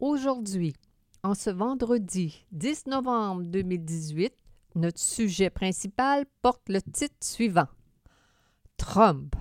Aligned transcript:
Aujourd'hui, 0.00 0.74
en 1.22 1.34
ce 1.34 1.50
vendredi 1.50 2.46
10 2.52 2.86
novembre 2.86 3.42
2018, 3.42 4.32
notre 4.76 5.00
sujet 5.00 5.50
principal 5.50 6.24
porte 6.42 6.68
le 6.68 6.80
titre 6.80 7.16
suivant 7.20 7.66
Trump. 8.76 9.34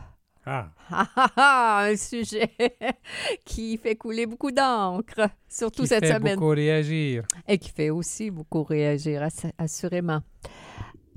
Ah, 0.46 0.72
Ah, 0.90 1.08
ah, 1.16 1.32
ah, 1.36 1.80
un 1.92 1.98
sujet 1.98 2.56
qui 3.46 3.78
fait 3.78 3.96
couler 3.98 4.26
beaucoup 4.26 4.52
d'encre, 4.52 5.30
surtout 5.50 5.82
qui 5.84 5.90
cette 5.90 6.06
fait 6.06 6.14
semaine. 6.16 6.36
beaucoup 6.36 6.52
réagir. 6.52 7.24
Et 7.48 7.58
qui 7.58 7.70
fait 7.70 7.90
aussi 7.90 8.32
beaucoup 8.32 8.64
réagir, 8.64 9.22
ass- 9.24 9.52
assurément. 9.58 10.22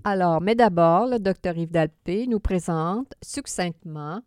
Alors, 0.03 0.41
mais 0.41 0.57
d'abord, 0.57 1.07
le 1.07 1.19
docteur 1.21 1.57
Yves 1.57 1.71
Dalpé 1.71 2.27
nous 2.27 2.41
présente 2.41 3.15
succinctement 3.23 4.21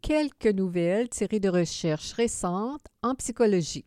quelques 0.00 0.46
nouvelles 0.46 1.10
tirées 1.10 1.40
de 1.40 1.50
recherches 1.50 2.12
récentes 2.14 2.86
en 3.02 3.14
psychologie. 3.14 3.84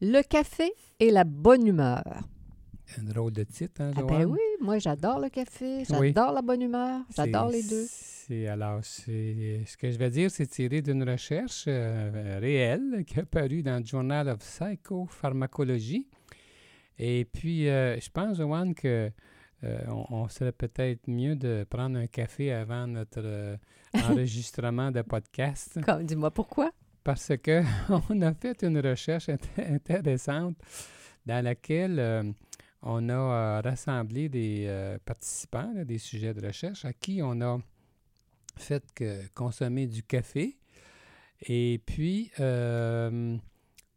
Le 0.00 0.22
café 0.22 0.72
et 0.98 1.10
la 1.10 1.24
bonne 1.24 1.66
humeur. 1.66 2.02
Un 2.98 3.02
drôle 3.04 3.32
de 3.32 3.44
titre, 3.44 3.80
hein, 3.82 3.92
Ah 3.94 4.00
Joanne? 4.00 4.08
ben 4.08 4.24
oui, 4.26 4.38
moi 4.60 4.78
j'adore 4.78 5.20
le 5.20 5.28
café, 5.28 5.78
Oui. 5.90 6.12
j'adore 6.12 6.32
la 6.32 6.42
bonne 6.42 6.62
humeur, 6.62 7.02
j'adore 7.14 7.48
les 7.50 7.62
deux. 7.62 7.86
C'est 7.88 8.48
alors, 8.48 8.80
c'est 8.82 9.62
ce 9.66 9.76
que 9.76 9.90
je 9.90 9.98
vais 9.98 10.10
dire, 10.10 10.30
c'est 10.30 10.46
tiré 10.46 10.82
d'une 10.82 11.08
recherche 11.08 11.64
euh, 11.68 12.38
réelle 12.40 13.04
qui 13.06 13.18
est 13.20 13.24
parue 13.24 13.62
dans 13.62 13.78
le 13.78 13.84
Journal 13.84 14.28
of 14.28 14.38
Psychopharmacology. 14.38 16.08
Et 16.98 17.24
puis, 17.24 17.68
euh, 17.68 17.98
je 18.00 18.10
pense, 18.10 18.36
Joanne, 18.38 18.74
que 18.74 19.10
euh, 19.64 19.78
on, 19.88 20.06
on 20.10 20.28
serait 20.28 20.52
peut-être 20.52 21.06
mieux 21.06 21.36
de 21.36 21.64
prendre 21.68 21.98
un 21.98 22.06
café 22.06 22.52
avant 22.52 22.86
notre 22.86 23.20
euh, 23.22 23.56
enregistrement 24.10 24.90
de 24.90 25.02
podcast. 25.02 25.78
Comme- 25.84 26.04
Dis-moi 26.04 26.30
pourquoi? 26.30 26.70
Parce 27.04 27.32
que 27.42 27.62
on 28.10 28.20
a 28.22 28.34
fait 28.34 28.62
une 28.62 28.78
recherche 28.80 29.28
int- 29.28 29.74
intéressante 29.74 30.56
dans 31.26 31.44
laquelle 31.44 31.98
euh, 31.98 32.22
on 32.82 33.08
a 33.08 33.12
euh, 33.12 33.60
rassemblé 33.62 34.28
des 34.28 34.64
euh, 34.68 34.98
participants, 35.04 35.70
là, 35.74 35.84
des 35.84 35.98
sujets 35.98 36.34
de 36.34 36.46
recherche, 36.46 36.84
à 36.84 36.92
qui 36.92 37.20
on 37.22 37.40
a 37.40 37.58
fait 38.56 38.84
que 38.94 39.26
consommer 39.34 39.86
du 39.86 40.02
café. 40.02 40.58
Et 41.42 41.80
puis, 41.86 42.30
euh, 42.40 43.36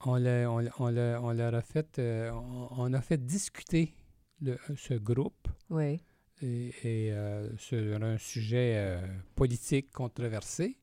on, 0.06 0.16
l'a- 0.16 0.50
on 0.52 0.60
l'a- 0.60 0.72
on 0.80 0.90
l'a- 0.90 1.20
on 1.22 1.32
leur 1.34 1.56
a 1.56 1.62
fait, 1.62 2.00
on, 2.00 2.68
on 2.72 2.94
a 2.94 3.02
fait 3.02 3.26
discuter 3.26 3.94
le- 4.42 4.58
ce 4.78 4.94
groupe 4.96 5.48
Oui. 5.70 6.02
et, 6.42 6.74
et, 6.84 7.14
sur 7.58 8.02
un 8.04 8.18
sujet 8.18 8.98
politique 9.36 9.92
controversé. 9.92 10.78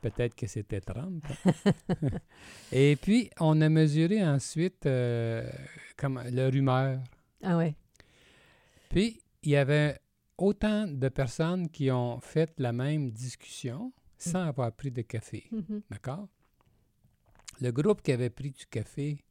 Peut-être 0.00 0.34
que 0.34 0.46
c'était 0.46 0.80
Trump. 0.80 1.24
et 2.72 2.96
puis, 2.96 3.30
on 3.38 3.60
a 3.60 3.68
mesuré 3.68 4.24
ensuite 4.24 4.86
euh, 4.86 5.48
comme 5.96 6.22
leur 6.30 6.54
humeur. 6.54 7.00
Ah 7.42 7.56
ouais. 7.56 7.74
Puis, 8.88 9.20
il 9.42 9.50
y 9.50 9.56
avait 9.56 9.98
autant 10.38 10.86
de 10.86 11.08
personnes 11.08 11.68
qui 11.68 11.90
ont 11.90 12.20
fait 12.20 12.52
la 12.58 12.72
même 12.72 13.10
discussion 13.10 13.92
sans 14.18 14.46
avoir 14.46 14.72
pris 14.72 14.90
de 14.90 15.02
café. 15.02 15.46
Mhm. 15.50 15.82
D'accord? 15.90 16.28
Le 17.60 17.72
groupe 17.72 18.02
qui 18.02 18.12
avait 18.12 18.30
pris 18.30 18.50
du 18.50 18.66
café, 18.66 19.22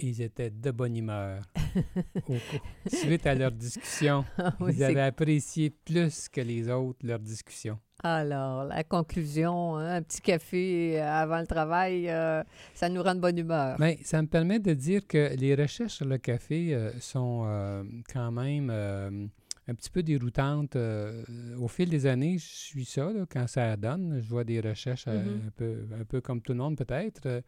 ils 0.00 0.22
étaient 0.22 0.50
de 0.50 0.70
bonne 0.70 0.96
humeur. 0.96 1.42
Suite 2.86 3.26
à 3.26 3.34
leur 3.34 3.50
discussion, 3.52 4.24
Ah 4.38 4.54
oui, 4.60 4.72
ils 4.76 4.84
avaient 4.84 5.00
apprécié 5.00 5.70
plus 5.70 6.28
que 6.28 6.40
les 6.40 6.68
autres 6.70 6.98
leur 7.06 7.18
discussion. 7.18 7.78
Alors, 8.02 8.64
la 8.64 8.84
conclusion, 8.84 9.76
hein, 9.76 9.96
un 9.96 10.02
petit 10.02 10.20
café 10.20 11.00
avant 11.00 11.40
le 11.40 11.46
travail, 11.46 12.08
euh, 12.08 12.42
ça 12.74 12.88
nous 12.88 13.02
rend 13.02 13.14
de 13.16 13.20
bonne 13.20 13.38
humeur. 13.38 13.76
Mais 13.80 13.98
ça 14.04 14.22
me 14.22 14.28
permet 14.28 14.60
de 14.60 14.72
dire 14.72 15.06
que 15.06 15.34
les 15.36 15.54
recherches 15.56 15.94
sur 15.94 16.06
le 16.06 16.18
café 16.18 16.74
euh, 16.74 16.92
sont 17.00 17.42
euh, 17.46 17.82
quand 18.12 18.30
même 18.30 18.68
euh, 18.70 19.26
un 19.66 19.74
petit 19.74 19.90
peu 19.90 20.04
déroutantes. 20.04 20.76
euh, 20.76 21.24
au 21.58 21.66
fil 21.66 21.90
des 21.90 22.06
années, 22.06 22.38
je 22.38 22.46
suis 22.46 22.84
ça, 22.84 23.10
là, 23.12 23.24
quand 23.28 23.48
ça 23.48 23.76
donne. 23.76 24.20
Je 24.22 24.28
vois 24.28 24.44
des 24.44 24.60
recherches 24.60 25.06
euh, 25.08 25.20
Mhm. 25.24 25.42
un, 25.46 25.50
peu, 25.50 25.76
un 26.00 26.04
peu 26.04 26.20
comme 26.20 26.40
tout 26.40 26.52
le 26.52 26.58
monde 26.58 26.76
peut-être. 26.76 27.26
euh, 27.26 27.40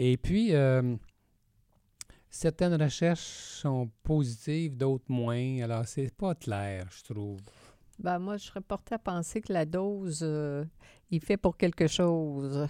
et 0.00 0.16
puis, 0.16 0.52
euh, 0.52 0.96
certaines 2.36 2.80
recherches 2.80 3.20
sont 3.20 3.90
positives, 4.02 4.76
d'autres 4.76 5.04
moins. 5.08 5.60
Alors, 5.62 5.86
c'est 5.86 6.14
pas 6.14 6.34
clair, 6.34 6.86
je 6.90 7.12
trouve. 7.12 7.40
Ben, 7.98 8.18
moi, 8.18 8.36
je 8.36 8.44
serais 8.44 8.60
portée 8.60 8.94
à 8.94 8.98
penser 8.98 9.40
que 9.40 9.52
la 9.52 9.64
dose, 9.64 10.20
euh, 10.22 10.64
il 11.10 11.20
fait 11.20 11.36
pour 11.38 11.56
quelque 11.56 11.86
chose. 11.86 12.68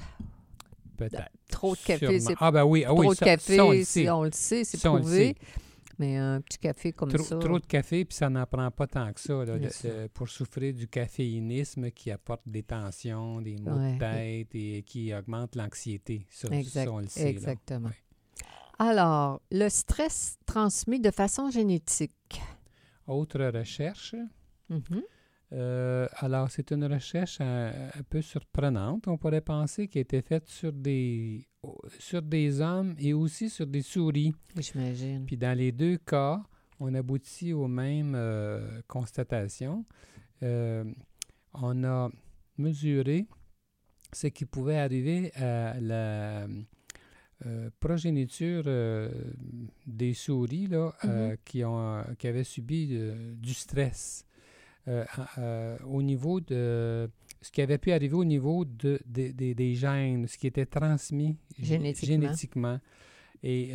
Peut-être. 0.97 1.29
Trop 1.51 1.75
de 1.75 1.81
café, 1.81 2.21
c'est 2.21 2.35
Ah, 2.41 2.51
ben 2.51 2.65
oui, 2.65 2.85
ah 2.85 2.89
trop 2.89 3.01
oui, 3.01 3.09
de 3.09 3.15
ça, 3.15 3.25
café, 3.27 3.57
ça, 3.57 3.65
on 3.67 3.73
le 3.73 3.85
sait. 3.85 4.11
on 4.11 4.23
le 4.25 4.31
sait, 4.33 4.65
c'est 4.65 4.79
prouvé. 4.83 5.35
Mais 5.99 6.17
un 6.19 6.41
petit 6.43 6.59
café 6.59 6.93
comme 6.93 7.11
Trop, 7.11 7.23
ça. 7.25 7.39
trop 7.39 7.59
de 7.59 7.65
café, 7.65 8.05
puis 8.05 8.15
ça 8.15 8.29
n'en 8.29 8.45
prend 8.45 8.71
pas 8.71 8.87
tant 8.87 9.11
que 9.15 9.21
ça, 9.21 9.33
là, 9.47 9.59
de- 9.59 9.65
de- 9.67 10.07
pour 10.09 10.29
souffrir 10.29 10.75
du 10.75 10.87
caféinisme 10.89 11.91
qui 11.91 12.11
apporte 12.11 12.43
des 12.47 12.63
tensions, 12.63 13.41
des 13.41 13.57
maux 13.57 13.79
Ouais. 13.79 13.95
de 13.95 13.99
tête 13.99 14.55
et 14.55 14.83
qui 14.83 15.15
augmente 15.15 15.57
l'anxiété. 15.57 16.27
Ça, 16.31 16.49
Exact- 16.49 16.85
ça, 16.85 16.93
on 16.93 16.99
le 16.99 17.09
sait. 17.09 17.25
là. 17.25 17.29
Exactement. 17.31 17.89
Ouais. 17.89 17.95
Alors, 18.79 19.41
le 19.51 19.69
stress 19.69 20.39
transmis 20.45 21.01
de 21.01 21.11
façon 21.11 21.51
génétique. 21.51 22.41
Autre 23.07 23.43
recherche. 23.47 24.15
Mhm. 24.69 25.03
euh, 25.53 26.09
alors, 26.17 26.51
c'est 26.51 26.71
une 26.73 26.85
recherche 26.85 27.41
un, 27.41 27.69
un 27.69 28.03
peu 28.11 28.21
surprenante, 28.21 29.09
on 29.09 29.17
pourrait 29.17 29.41
penser, 29.41 29.89
qui 29.89 29.99
a 29.99 30.01
été 30.03 30.21
faite 30.21 30.49
sur 30.49 30.73
des, 30.73 31.47
sur 31.99 32.21
des 32.21 32.61
hommes 32.61 32.95
et 32.99 33.15
aussi 33.15 33.49
sur 33.49 33.67
des 33.67 33.83
souris. 33.83 34.35
J'imagine. 34.57 35.25
Puis 35.25 35.37
dans 35.37 35.57
les 35.57 35.73
deux 35.73 35.97
cas, 35.99 36.43
on 36.79 36.93
aboutit 36.95 37.53
aux 37.53 37.69
mêmes 37.69 38.15
euh, 38.15 38.83
constatations. 38.87 39.87
Euh, 40.43 40.85
on 41.55 41.85
a 41.85 42.11
mesuré 42.59 43.27
ce 44.13 44.27
qui 44.27 44.45
pouvait 44.45 44.79
arriver 44.79 45.33
à 45.35 45.81
la 45.81 46.47
euh, 47.45 47.69
progéniture 47.81 48.63
euh, 48.67 49.11
des 49.87 50.15
souris 50.15 50.69
là, 50.69 50.95
euh, 51.05 51.31
Mhm. 51.33 51.37
qui, 51.45 51.65
ont, 51.65 52.03
qui 52.19 52.29
avaient 52.29 52.45
subi 52.45 52.99
du 53.37 53.53
stress. 53.53 54.25
au 55.85 56.03
niveau 56.03 56.41
de 56.41 57.09
ce 57.43 57.51
qui 57.51 57.61
avait 57.61 57.79
pu 57.79 57.93
arriver 57.93 58.15
au 58.15 58.25
niveau 58.25 58.65
de, 58.65 58.99
de- 59.07 59.33
de- 59.33 59.53
des 59.53 59.75
gènes, 59.75 60.27
ce 60.29 60.39
qui 60.39 60.47
était 60.47 60.67
transmis 60.67 61.37
gé- 61.59 61.65
Génétiquement. 61.65 62.07
génétiquement. 62.23 62.81
Et 63.43 63.73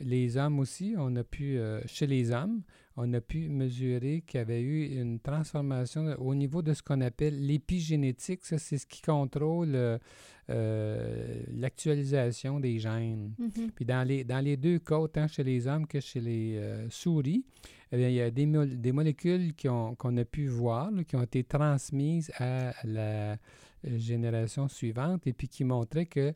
les 0.00 0.36
hommes 0.36 0.58
aussi, 0.58 0.94
on 0.98 1.14
a 1.16 1.24
pu, 1.24 1.58
chez 1.86 2.06
les 2.06 2.30
hommes, 2.30 2.62
on 2.96 3.12
a 3.12 3.20
pu 3.20 3.48
mesurer 3.48 4.22
qu'il 4.26 4.38
y 4.38 4.40
avait 4.40 4.62
eu 4.62 4.98
une 5.00 5.20
transformation 5.20 6.14
au 6.18 6.34
niveau 6.34 6.62
de 6.62 6.72
ce 6.72 6.82
qu'on 6.82 7.00
appelle 7.02 7.44
l'épigénétique. 7.46 8.44
Ça, 8.44 8.56
c'est 8.58 8.78
ce 8.78 8.86
qui 8.86 9.02
contrôle 9.02 9.74
euh, 9.74 9.98
euh, 10.48 11.42
l'actualisation 11.52 12.60
des 12.60 12.78
gènes. 12.78 13.34
Mhm. 13.38 13.70
Puis 13.74 13.84
dans 13.84 14.06
les, 14.06 14.24
dans 14.24 14.42
les 14.42 14.56
deux 14.56 14.78
cas, 14.78 14.98
autant 14.98 15.28
chez 15.28 15.44
les 15.44 15.66
hommes 15.66 15.86
que 15.86 16.00
chez 16.00 16.20
les 16.20 16.56
euh, 16.56 16.88
souris, 16.90 17.44
eh 17.92 17.96
bien, 17.96 18.08
il 18.08 18.14
y 18.14 18.20
a 18.20 18.30
des, 18.30 18.46
mol- 18.46 18.80
des 18.80 18.92
molécules 18.92 19.52
qu'on 19.56 20.16
a 20.16 20.24
pu 20.24 20.46
voir, 20.46 20.90
là, 20.90 21.04
qui 21.04 21.16
ont 21.16 21.22
été 21.22 21.44
transmises 21.44 22.30
à 22.38 22.72
la 22.84 23.36
génération 23.84 24.66
suivante 24.68 25.26
et 25.26 25.32
puis 25.32 25.48
qui 25.48 25.62
montraient 25.64 26.06
que 26.06 26.32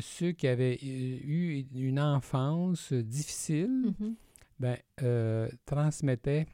ceux 0.00 0.32
qui 0.32 0.46
avaient 0.48 0.78
eu 0.82 1.66
une 1.74 2.00
enfance 2.00 2.92
difficile, 2.92 3.92
Mhm. 4.00 4.14
Ben, 4.58 4.76
euh, 5.02 5.48
transmettaient 5.64 6.46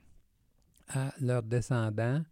à 0.88 1.12
leurs 1.20 1.42
descendants 1.42 2.22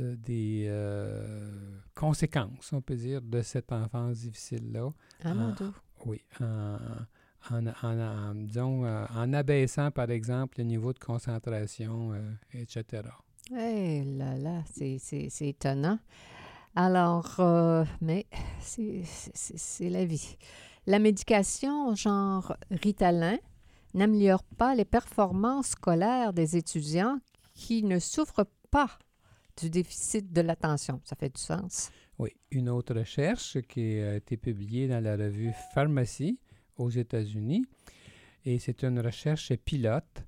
euh, 0.00 0.16
des 0.16 0.66
euh, 0.68 1.78
conséquences, 1.94 2.72
on 2.72 2.80
peut 2.80 2.96
dire, 2.96 3.20
de 3.22 3.42
cette 3.42 3.72
enfance 3.72 4.18
difficile-là. 4.18 4.90
Ah, 5.24 5.34
mon. 5.34 5.52
Dieu. 5.54 5.72
Oui, 6.06 6.20
en, 6.40 6.78
en, 7.50 7.66
en- 7.66 7.98
en- 8.00 8.34
disons, 8.34 8.84
en 8.86 9.32
abaissant, 9.32 9.90
par 9.90 10.10
exemple, 10.10 10.58
le 10.58 10.64
niveau 10.64 10.92
de 10.92 10.98
concentration, 10.98 12.12
etc. 12.52 13.02
Eh 13.50 14.02
là 14.04 14.36
là, 14.38 14.62
c'est- 14.72 15.42
étonnant. 15.46 15.98
Alors, 16.74 17.36
euh, 17.40 17.84
mais 18.00 18.26
c'est 18.60 19.90
la 19.90 20.04
vie. 20.04 20.36
La 20.86 20.98
médication 20.98 21.94
genre 21.94 22.56
Ritalin 22.70 23.36
n'améliore 23.94 24.44
pas 24.44 24.74
les 24.74 24.84
performances 24.84 25.68
scolaires 25.68 26.32
des 26.32 26.56
étudiants 26.56 27.18
qui 27.54 27.82
ne 27.82 27.98
souffrent 27.98 28.46
pas 28.70 28.90
du 29.60 29.68
déficit 29.70 30.32
de 30.32 30.40
l'attention. 30.40 31.00
Ça 31.04 31.14
fait 31.16 31.28
du 31.34 31.40
sens? 31.40 31.90
Oui, 32.18 32.30
une 32.50 32.68
autre 32.68 32.94
recherche 32.94 33.58
qui 33.62 33.98
a 34.00 34.16
été 34.16 34.36
publiée 34.36 34.88
dans 34.88 35.02
la 35.02 35.16
revue 35.16 35.52
Pharmacie 35.74 36.38
aux 36.76 36.90
États-Unis, 36.90 37.64
et 38.44 38.58
c'est 38.58 38.82
une 38.82 39.00
recherche 39.00 39.54
pilote. 39.56 40.24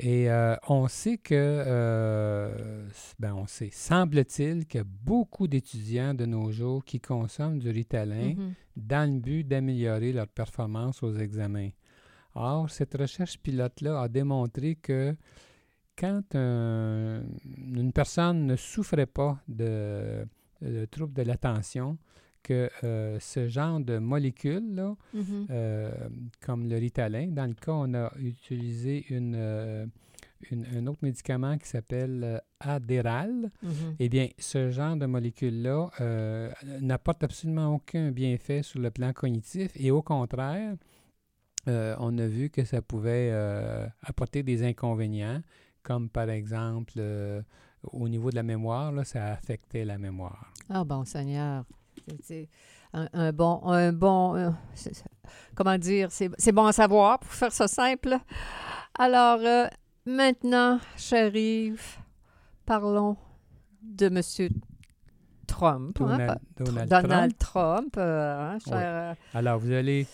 Et 0.00 0.28
euh, 0.28 0.56
on 0.68 0.88
sait 0.88 1.18
que, 1.18 1.34
euh, 1.34 2.88
ben 3.20 3.32
on 3.34 3.46
sait, 3.46 3.70
semble-t-il 3.72 4.66
qu'il 4.66 4.78
y 4.78 4.80
a 4.80 4.84
beaucoup 4.84 5.46
d'étudiants 5.46 6.14
de 6.14 6.26
nos 6.26 6.50
jours 6.50 6.84
qui 6.84 7.00
consomment 7.00 7.60
du 7.60 7.70
Ritalin 7.70 8.34
Mhm. 8.34 8.54
dans 8.76 9.08
le 9.14 9.20
but 9.20 9.44
d'améliorer 9.44 10.12
leur 10.12 10.26
performance 10.26 11.02
aux 11.04 11.14
examens. 11.16 11.70
Or, 12.34 12.68
cette 12.70 12.94
recherche 12.96 13.38
pilote-là 13.38 14.00
a 14.02 14.08
démontré 14.08 14.74
que 14.76 15.14
quand 15.96 16.34
un- 16.34 17.22
une 17.74 17.92
personne 17.92 18.46
ne 18.46 18.56
souffrait 18.56 19.06
pas 19.06 19.38
de, 19.48 20.26
de 20.60 20.84
troubles 20.86 21.12
de 21.14 21.22
l'attention, 21.22 21.96
que 22.42 22.68
euh, 22.82 23.18
ce 23.20 23.48
genre 23.48 23.80
de 23.80 23.98
molécules-là, 23.98 24.96
Mhm. 25.14 25.46
euh, 25.50 25.90
comme 26.44 26.68
le 26.68 26.76
Ritalin, 26.76 27.28
dans 27.28 27.46
le 27.46 27.54
cas, 27.54 27.72
on 27.72 27.94
a 27.94 28.12
utilisé 28.18 29.06
une, 29.08 29.34
euh, 29.36 29.86
une- 30.50 30.66
un 30.76 30.86
autre 30.88 30.98
médicament 31.02 31.56
qui 31.56 31.68
s'appelle 31.68 32.42
Adderall. 32.60 33.50
Mhm. 33.62 33.96
Eh 33.98 34.08
bien, 34.10 34.28
ce 34.38 34.70
genre 34.70 34.96
de 34.96 35.06
molécule-là 35.06 35.88
n'apporte 36.82 37.24
absolument 37.24 37.74
aucun 37.74 38.10
bienfait 38.10 38.62
sur 38.62 38.80
le 38.80 38.90
plan 38.90 39.12
cognitif 39.14 39.70
et 39.76 39.90
au 39.90 40.02
contraire, 40.02 40.74
euh, 41.68 41.96
on 41.98 42.16
a 42.18 42.26
vu 42.26 42.50
que 42.50 42.64
ça 42.64 42.82
pouvait 42.82 43.30
euh, 43.32 43.86
apporter 44.02 44.42
des 44.42 44.62
inconvénients, 44.64 45.40
comme 45.82 46.08
par 46.08 46.28
exemple 46.30 46.94
euh, 46.98 47.42
au 47.92 48.08
niveau 48.08 48.30
de 48.30 48.36
la 48.36 48.42
mémoire, 48.42 48.92
là, 48.92 49.04
ça 49.04 49.26
affectait 49.32 49.84
la 49.84 49.98
mémoire. 49.98 50.52
Ah 50.70 50.84
bon, 50.84 51.04
Seigneur. 51.04 51.64
C'est- 52.22 52.48
un, 52.96 53.08
un 53.12 53.32
bon, 53.32 53.60
un 53.64 53.92
bon, 53.92 54.54
comment 55.56 55.76
dire, 55.78 56.08
c'est 56.12 56.52
bon 56.52 56.66
à 56.66 56.72
savoir 56.72 57.18
pour 57.18 57.32
faire 57.32 57.50
ça 57.52 57.66
simple. 57.66 58.16
Alors, 58.96 59.40
maintenant, 60.06 60.78
Yves, 61.12 61.98
parlons 62.64 63.16
de 63.82 64.06
M. 64.06 64.20
Trump. 65.46 65.98
hein, 66.00 66.04
Donald, 66.06 66.26
pas- 66.56 66.64
Donald 66.64 66.88
Donald 66.90 67.38
Trump. 67.38 67.92
Trump. 67.92 67.98
hein, 67.98 68.58
cher, 68.66 69.16
Alors, 69.34 69.58
vous 69.58 69.72
allez, 69.72 70.06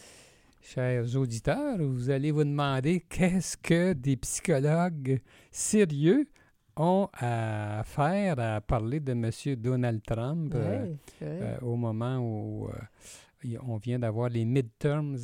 chers 0.61 1.17
auditeurs, 1.17 1.79
vous 1.79 2.11
allez 2.11 2.31
vous 2.31 2.45
demander 2.45 3.01
qu'est-ce 3.09 3.57
que 3.57 3.93
des 3.93 4.17
psychologues 4.17 5.21
sérieux 5.51 6.29
ont 6.77 7.09
à 7.13 7.83
faire 7.85 8.39
à 8.39 8.61
parler 8.61 9.01
de 9.01 9.13
M. 9.13 9.31
Donald 9.57 10.03
Trump 10.03 10.53
euh, 10.55 10.95
euh, 11.23 11.59
au 11.61 11.77
moment 11.77 12.19
où 12.19 12.69
euh, 12.69 13.59
on 13.67 13.77
vient 13.77 13.99
d'avoir 13.99 14.29
les 14.29 14.45
midterms 14.45 15.17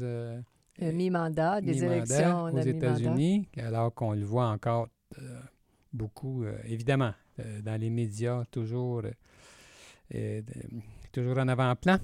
mi-mandat, 0.80 1.60
des 1.60 1.84
élections 1.84 2.44
aux. 2.44 2.58
États-Unis, 2.58 3.48
alors 3.58 3.94
qu'on 3.94 4.12
le 4.12 4.24
voit 4.24 4.48
encore 4.48 4.88
beaucoup, 5.92 6.44
évidemment, 6.64 7.14
dans 7.62 7.80
les 7.80 7.88
médias, 7.88 8.44
toujours, 8.50 9.02
toujours 11.12 11.38
en 11.38 11.48
avant-plan. 11.48 11.98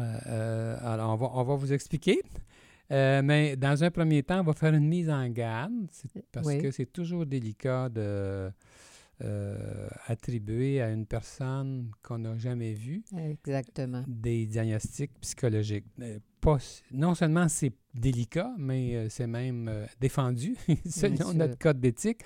Euh, 0.00 0.18
euh, 0.26 0.76
alors, 0.82 1.10
on 1.12 1.16
va, 1.16 1.30
on 1.34 1.42
va 1.44 1.54
vous 1.54 1.72
expliquer. 1.72 2.20
Euh, 2.90 3.22
mais 3.22 3.56
dans 3.56 3.82
un 3.84 3.90
premier 3.90 4.22
temps, 4.22 4.40
on 4.40 4.44
va 4.44 4.52
faire 4.52 4.74
une 4.74 4.86
mise 4.86 5.08
en 5.08 5.26
garde, 5.28 5.72
parce 6.30 6.46
Oui. 6.46 6.58
que 6.60 6.70
c'est 6.70 6.92
toujours 6.92 7.24
délicat 7.24 7.88
de 7.88 8.50
euh, 9.22 9.88
attribuer 10.06 10.82
à 10.82 10.90
une 10.90 11.06
personne 11.06 11.90
qu'on 12.02 12.18
n'a 12.18 12.36
jamais 12.36 12.74
vue 12.74 13.02
Exactement. 13.16 14.02
des 14.06 14.46
diagnostics 14.46 15.12
psychologiques. 15.20 15.86
Pas, 16.40 16.58
non 16.92 17.14
seulement 17.14 17.48
c'est 17.48 17.72
délicat, 17.94 18.52
mais 18.58 19.08
c'est 19.08 19.28
même 19.28 19.70
défendu. 20.00 20.56
Selon 20.86 21.32
notre 21.34 21.56
code 21.56 21.80
d'éthique, 21.80 22.22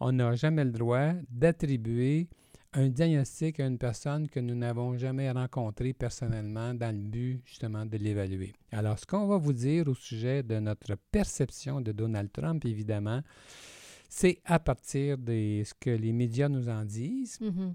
on 0.00 0.12
n'a 0.12 0.34
jamais 0.34 0.64
le 0.64 0.72
droit 0.72 1.12
d'attribuer 1.30 2.28
un 2.72 2.88
diagnostic 2.88 3.58
à 3.60 3.66
une 3.66 3.78
personne 3.78 4.28
que 4.28 4.38
nous 4.40 4.54
n'avons 4.54 4.96
jamais 4.96 5.30
rencontrée 5.30 5.92
personnellement 5.92 6.72
dans 6.74 6.94
le 6.94 7.02
but 7.02 7.42
justement 7.44 7.84
de 7.84 7.96
l'évaluer. 7.96 8.52
Alors, 8.70 8.98
ce 8.98 9.06
qu'on 9.06 9.26
va 9.26 9.38
vous 9.38 9.52
dire 9.52 9.88
au 9.88 9.94
sujet 9.94 10.42
de 10.42 10.58
notre 10.60 10.94
perception 11.10 11.80
de 11.80 11.90
Donald 11.92 12.30
Trump, 12.32 12.64
évidemment, 12.64 13.22
c'est 14.08 14.40
à 14.44 14.58
partir 14.60 15.18
de 15.18 15.62
ce 15.64 15.74
que 15.78 15.90
les 15.90 16.12
médias 16.12 16.48
nous 16.48 16.68
en 16.68 16.84
disent, 16.84 17.40
Mhm. 17.40 17.74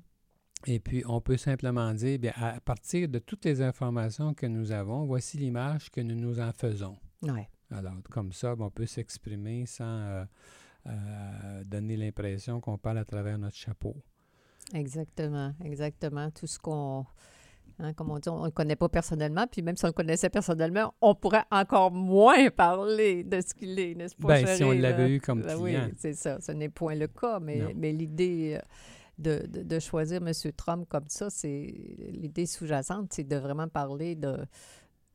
et 0.68 0.80
puis, 0.80 1.04
on 1.08 1.20
peut 1.20 1.38
simplement 1.38 1.94
dire, 1.94 2.18
bien, 2.20 2.34
à 2.36 2.60
partir 2.62 3.10
de 3.10 3.20
toutes 3.20 3.44
les 3.46 3.62
informations 3.62 4.34
que 4.34 4.46
nous 4.46 4.72
avons, 4.72 5.06
voici 5.06 5.38
l'image 5.38 5.90
que 5.92 6.02
nous 6.02 6.16
nous 6.16 6.40
en 6.40 6.52
faisons. 6.54 6.98
Ouais. 7.22 7.50
Alors, 7.72 7.96
comme 8.10 8.32
ça, 8.32 8.56
on 8.58 8.70
peut 8.70 8.86
s'exprimer 8.86 9.66
sans 9.66 9.84
euh, 9.86 10.26
euh, 10.88 11.64
donner 11.66 11.98
l'impression 11.98 12.62
qu'on 12.62 12.78
parle 12.78 13.00
à 13.00 13.06
travers 13.06 13.38
notre 13.38 13.58
chapeau. 13.58 13.96
Exactement, 14.74 15.54
exactement. 15.64 16.30
Tout 16.32 16.48
ce 16.48 16.58
qu'on, 16.60 17.06
hein, 17.80 17.94
comme 17.94 18.10
on 18.12 18.20
dit, 18.20 18.30
on 18.30 18.40
ne 18.42 18.46
le 18.46 18.52
connaît 18.52 18.76
pas 18.76 18.90
personnellement, 18.90 19.46
puis 19.50 19.62
même 19.62 19.76
si 19.78 19.86
on 19.86 19.90
le 19.90 19.94
connaissait 19.94 20.30
personnellement, 20.30 20.94
on 21.02 21.14
pourrait 21.16 21.44
encore 21.52 21.92
moins 21.92 22.50
parler 22.50 23.24
de 23.24 23.42
ce 23.42 23.54
qu'il 23.54 23.78
est, 23.80 23.94
n'est-ce 23.96 24.16
pas, 24.16 24.28
Ben, 24.30 24.48
si 24.48 24.64
on 24.64 24.72
l'avait 24.72 25.12
eu 25.12 25.22
comme 25.22 25.42
Ben 25.42 25.56
client. 25.62 25.86
Oui, 25.88 25.94
c'est 25.98 26.14
ça. 26.14 26.40
Ce 26.42 26.52
n'est 26.52 26.70
point 26.70 26.96
le 26.96 27.08
cas, 27.08 27.40
mais, 27.40 27.58
Non. 27.60 27.70
mais 27.76 27.92
l'idée 27.92 28.58
euh, 28.60 28.62
de, 29.18 29.48
de, 29.48 29.62
de 29.64 29.80
choisir 29.80 30.22
M. 30.26 30.32
Trump 30.58 30.88
comme 30.90 31.08
ça, 31.08 31.30
c'est 31.30 31.74
l'idée 32.12 32.46
sous-jacente, 32.46 33.14
c'est 33.14 33.24
de 33.24 33.36
vraiment 33.38 33.68
parler 33.68 34.16
de 34.16 34.36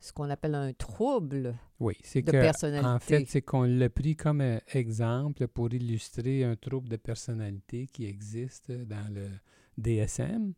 ce 0.00 0.12
qu'on 0.12 0.31
appelle 0.31 0.55
un 0.55 0.73
trouble 0.73 1.55
Oui, 1.79 1.94
c'est 2.02 2.23
de 2.23 2.26
que, 2.32 2.37
personnalité. 2.41 2.87
en 2.88 2.99
fait, 2.99 3.25
c'est 3.29 3.43
qu'on 3.43 3.62
l'a 3.64 3.88
pris 3.91 4.17
comme 4.17 4.41
euh, 4.41 4.58
exemple 4.73 5.47
pour 5.49 5.73
illustrer 5.73 6.43
un 6.44 6.56
trouble 6.56 6.88
de 6.88 6.97
personnalité 6.97 7.87
qui 7.87 8.06
existe 8.06 8.70
dans 8.73 9.12
le 9.12 9.29
DSM. 9.76 10.55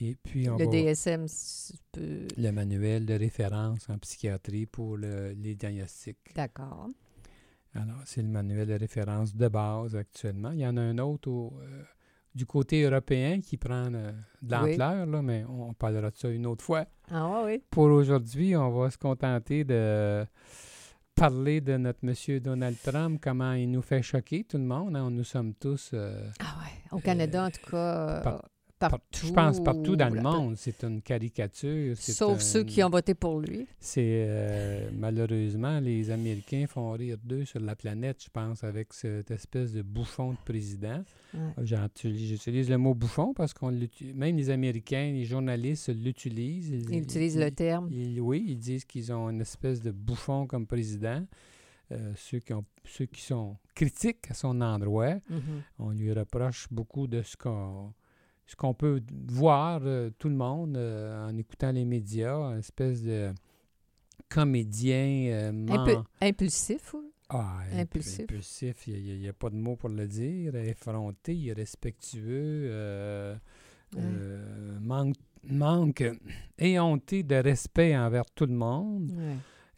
Et 0.00 0.14
puis, 0.22 0.48
on 0.48 0.56
le 0.56 0.64
va... 0.66 0.70
DSM 0.70 1.26
peut... 1.92 2.28
le 2.36 2.50
manuel 2.52 3.06
de 3.06 3.14
référence 3.14 3.88
en 3.90 3.98
psychiatrie 3.98 4.66
pour 4.66 4.96
le- 4.96 5.32
les 5.32 5.56
diagnostics. 5.56 6.32
D'accord. 6.34 6.88
Alors, 7.74 8.00
c'est 8.04 8.22
le 8.22 8.28
manuel 8.28 8.68
de 8.68 8.74
référence 8.74 9.34
de 9.34 9.48
base 9.48 9.94
actuellement. 9.96 10.52
Il 10.52 10.60
y 10.60 10.66
en 10.66 10.76
a 10.76 10.80
un 10.80 10.98
autre 10.98 11.28
au, 11.28 11.52
euh, 11.60 11.82
du 12.34 12.46
côté 12.46 12.82
européen 12.82 13.40
qui 13.40 13.56
prend 13.56 13.92
euh, 13.92 14.12
de 14.42 14.52
l'ampleur, 14.52 15.06
mais 15.22 15.44
on 15.48 15.72
parlera 15.74 16.10
de 16.10 16.16
ça 16.16 16.28
une 16.28 16.46
autre 16.46 16.64
fois. 16.64 16.84
Ah 17.10 17.42
oui, 17.44 17.62
Pour 17.70 17.84
aujourd'hui, 17.86 18.56
on 18.56 18.70
va 18.70 18.90
se 18.90 18.98
contenter 18.98 19.64
de 19.64 20.24
parler 21.14 21.60
de 21.60 21.76
notre 21.76 21.98
monsieur 22.02 22.40
Donald 22.40 22.76
Trump, 22.82 23.20
comment 23.22 23.52
il 23.52 23.70
nous 23.70 23.82
fait 23.82 24.00
choquer 24.02 24.44
tout 24.44 24.56
le 24.58 24.64
monde. 24.64 24.96
hein. 24.96 25.10
Nous 25.10 25.24
sommes 25.24 25.54
tous, 25.54 25.90
euh, 25.92 26.28
Ah 26.38 26.56
ouais. 26.62 26.96
Au 26.96 27.00
Canada, 27.00 27.44
en 27.46 27.50
tout 27.50 27.70
cas, 27.70 27.76
euh, 27.76 28.22
par- 28.22 28.48
partout. 28.88 29.26
je 29.26 29.32
pense, 29.32 29.60
partout 29.62 29.94
dans 29.96 30.08
le 30.08 30.20
monde. 30.22 30.54
C'est 30.56 30.82
une 30.84 31.02
caricature. 31.02 31.96
Sauf 31.98 32.36
un- 32.36 32.40
ceux 32.40 32.64
qui 32.64 32.82
ont 32.82 32.88
voté 32.90 33.14
pour 33.14 33.40
lui. 33.40 33.66
C'est 33.78 34.24
euh, 34.26 34.90
malheureusement, 34.96 35.78
les 35.80 36.10
Américains 36.10 36.66
font 36.66 36.92
rire 36.92 37.18
d'eux 37.22 37.44
sur 37.44 37.60
la 37.60 37.76
planète, 37.76 38.22
je 38.24 38.30
pense, 38.30 38.64
avec 38.64 38.92
cette 38.92 39.30
espèce 39.30 39.72
de 39.72 39.82
bouffon 39.82 40.32
de 40.32 40.38
président. 40.44 41.04
Ouais. 41.34 41.66
J'utilise 42.04 42.70
le 42.70 42.78
mot 42.78 42.94
bouffon 42.94 43.32
parce 43.34 43.52
qu'on 43.52 43.70
même 44.14 44.36
les 44.36 44.50
Américains, 44.50 45.10
les 45.12 45.24
journalistes 45.24 45.88
l'utilisent. 45.94 46.70
Ils 46.70 46.98
utilisent 46.98 47.38
le 47.38 47.50
terme. 47.50 47.88
ils- 47.90 48.20
oui, 48.20 48.44
ils 48.48 48.58
disent 48.58 48.84
qu'ils 48.84 49.12
ont 49.12 49.28
une 49.30 49.40
espèce 49.42 49.80
de 49.80 49.90
bouffon 49.90 50.46
comme 50.46 50.66
président. 50.66 51.24
Euh, 51.92 52.12
ceux, 52.14 52.38
qui 52.38 52.52
ont, 52.52 52.64
ceux 52.84 53.06
qui 53.06 53.20
sont 53.20 53.56
critiques 53.74 54.30
à 54.30 54.34
son 54.34 54.60
endroit, 54.60 55.14
Mhm. 55.28 55.40
on 55.80 55.90
lui 55.90 56.12
reproche 56.12 56.68
beaucoup 56.70 57.08
de 57.08 57.20
ce 57.22 57.36
qu'on 57.36 57.92
ce 58.50 58.56
qu'on 58.56 58.74
peut 58.74 59.00
voir, 59.28 59.80
euh, 59.84 60.10
tout 60.18 60.28
le 60.28 60.34
monde, 60.34 60.76
euh, 60.76 61.28
en 61.28 61.36
écoutant 61.36 61.70
les 61.70 61.84
médias, 61.84 62.34
une 62.50 62.58
espèce 62.58 63.00
de 63.00 63.32
comédien 64.28 65.28
euh, 65.30 65.52
impulsif. 66.20 66.94
oui. 66.94 67.12
ah, 67.28 67.60
imp- 67.72 67.80
impulsif. 67.82 68.20
impulsif, 68.22 68.88
il 68.88 69.20
n'y 69.20 69.28
a, 69.28 69.32
pas 69.32 69.50
de 69.50 69.54
mot 69.54 69.76
pour 69.76 69.88
le 69.88 70.08
dire, 70.08 70.56
effronté, 70.56 71.36
irrespectueux, 71.36 72.68
euh, 72.72 73.36
manque, 74.80 75.14
manque 75.44 76.02
éhonté 76.58 77.22
de 77.22 77.36
respect 77.36 77.96
envers 77.96 78.24
tout 78.34 78.46
le 78.46 78.54
monde. 78.54 79.12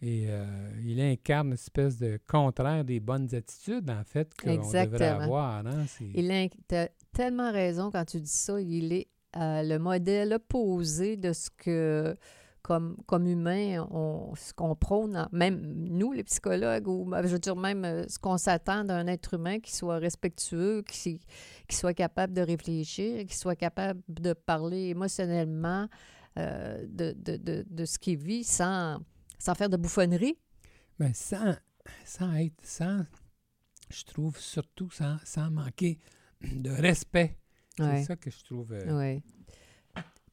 Et 0.04 0.24
euh, 0.28 0.44
il 0.84 1.00
incarne 1.00 1.48
une 1.48 1.52
espèce 1.54 1.96
de 1.96 2.18
contraire 2.28 2.84
des 2.84 2.98
bonnes 2.98 3.32
attitudes, 3.34 3.88
en 3.88 4.02
fait, 4.04 4.32
qu'on 4.34 4.50
devrait 4.84 4.98
avoir. 5.22 5.64
hein. 5.66 5.86
Il 6.14 6.30
a 6.32 6.88
tellement 7.12 7.52
raison 7.52 7.90
quand 7.92 8.04
tu 8.04 8.20
dis 8.20 8.28
ça. 8.28 8.60
Il 8.60 8.92
est 8.92 9.06
euh, 9.36 9.62
le 9.62 9.78
modèle 9.78 10.32
opposé 10.34 11.16
de 11.16 11.32
ce 11.32 11.50
que 11.56 12.16
comme, 12.62 12.96
comme 13.06 13.26
humain, 13.26 13.86
on, 13.90 14.34
ce 14.36 14.52
qu'on 14.52 14.74
prône, 14.76 15.28
même 15.32 15.60
nous, 15.88 16.12
les 16.12 16.22
psychologues, 16.24 16.86
ou 16.86 17.04
ben, 17.04 17.22
je 17.22 17.28
veux 17.28 17.38
dire 17.38 17.56
même 17.56 17.84
euh, 17.84 18.04
ce 18.08 18.18
qu'on 18.18 18.38
s'attend 18.38 18.84
d'un 18.84 19.06
être 19.08 19.34
humain 19.34 19.58
qui 19.58 19.74
soit 19.74 19.98
respectueux, 19.98 20.82
qui, 20.82 21.20
qui 21.68 21.76
soit 21.76 21.94
capable 21.94 22.32
de 22.34 22.40
réfléchir, 22.40 23.24
qui 23.26 23.36
soit 23.36 23.56
capable 23.56 24.00
de 24.08 24.32
parler 24.32 24.88
émotionnellement 24.90 25.88
euh, 26.38 26.84
de, 26.88 27.14
de, 27.18 27.36
de, 27.36 27.64
de, 27.68 27.84
ce 27.84 27.98
qu'il 27.98 28.16
vit 28.18 28.44
sans, 28.44 28.98
sans 29.42 29.56
faire 29.56 29.68
de 29.68 29.76
bouffonnerie? 29.76 30.38
Mais 31.00 31.12
sans, 31.14 31.56
sans 32.04 32.32
être, 32.34 32.54
sans, 32.62 33.04
je 33.90 34.04
trouve 34.04 34.38
surtout 34.38 34.88
sans, 34.90 35.16
sans 35.24 35.50
manquer 35.50 35.98
de 36.40 36.70
respect. 36.70 37.36
C'est 37.76 38.04
ça 38.04 38.16
que 38.16 38.30
je 38.30 38.44
trouve. 38.44 38.72
Euh, 38.72 38.98
oui. 38.98 39.22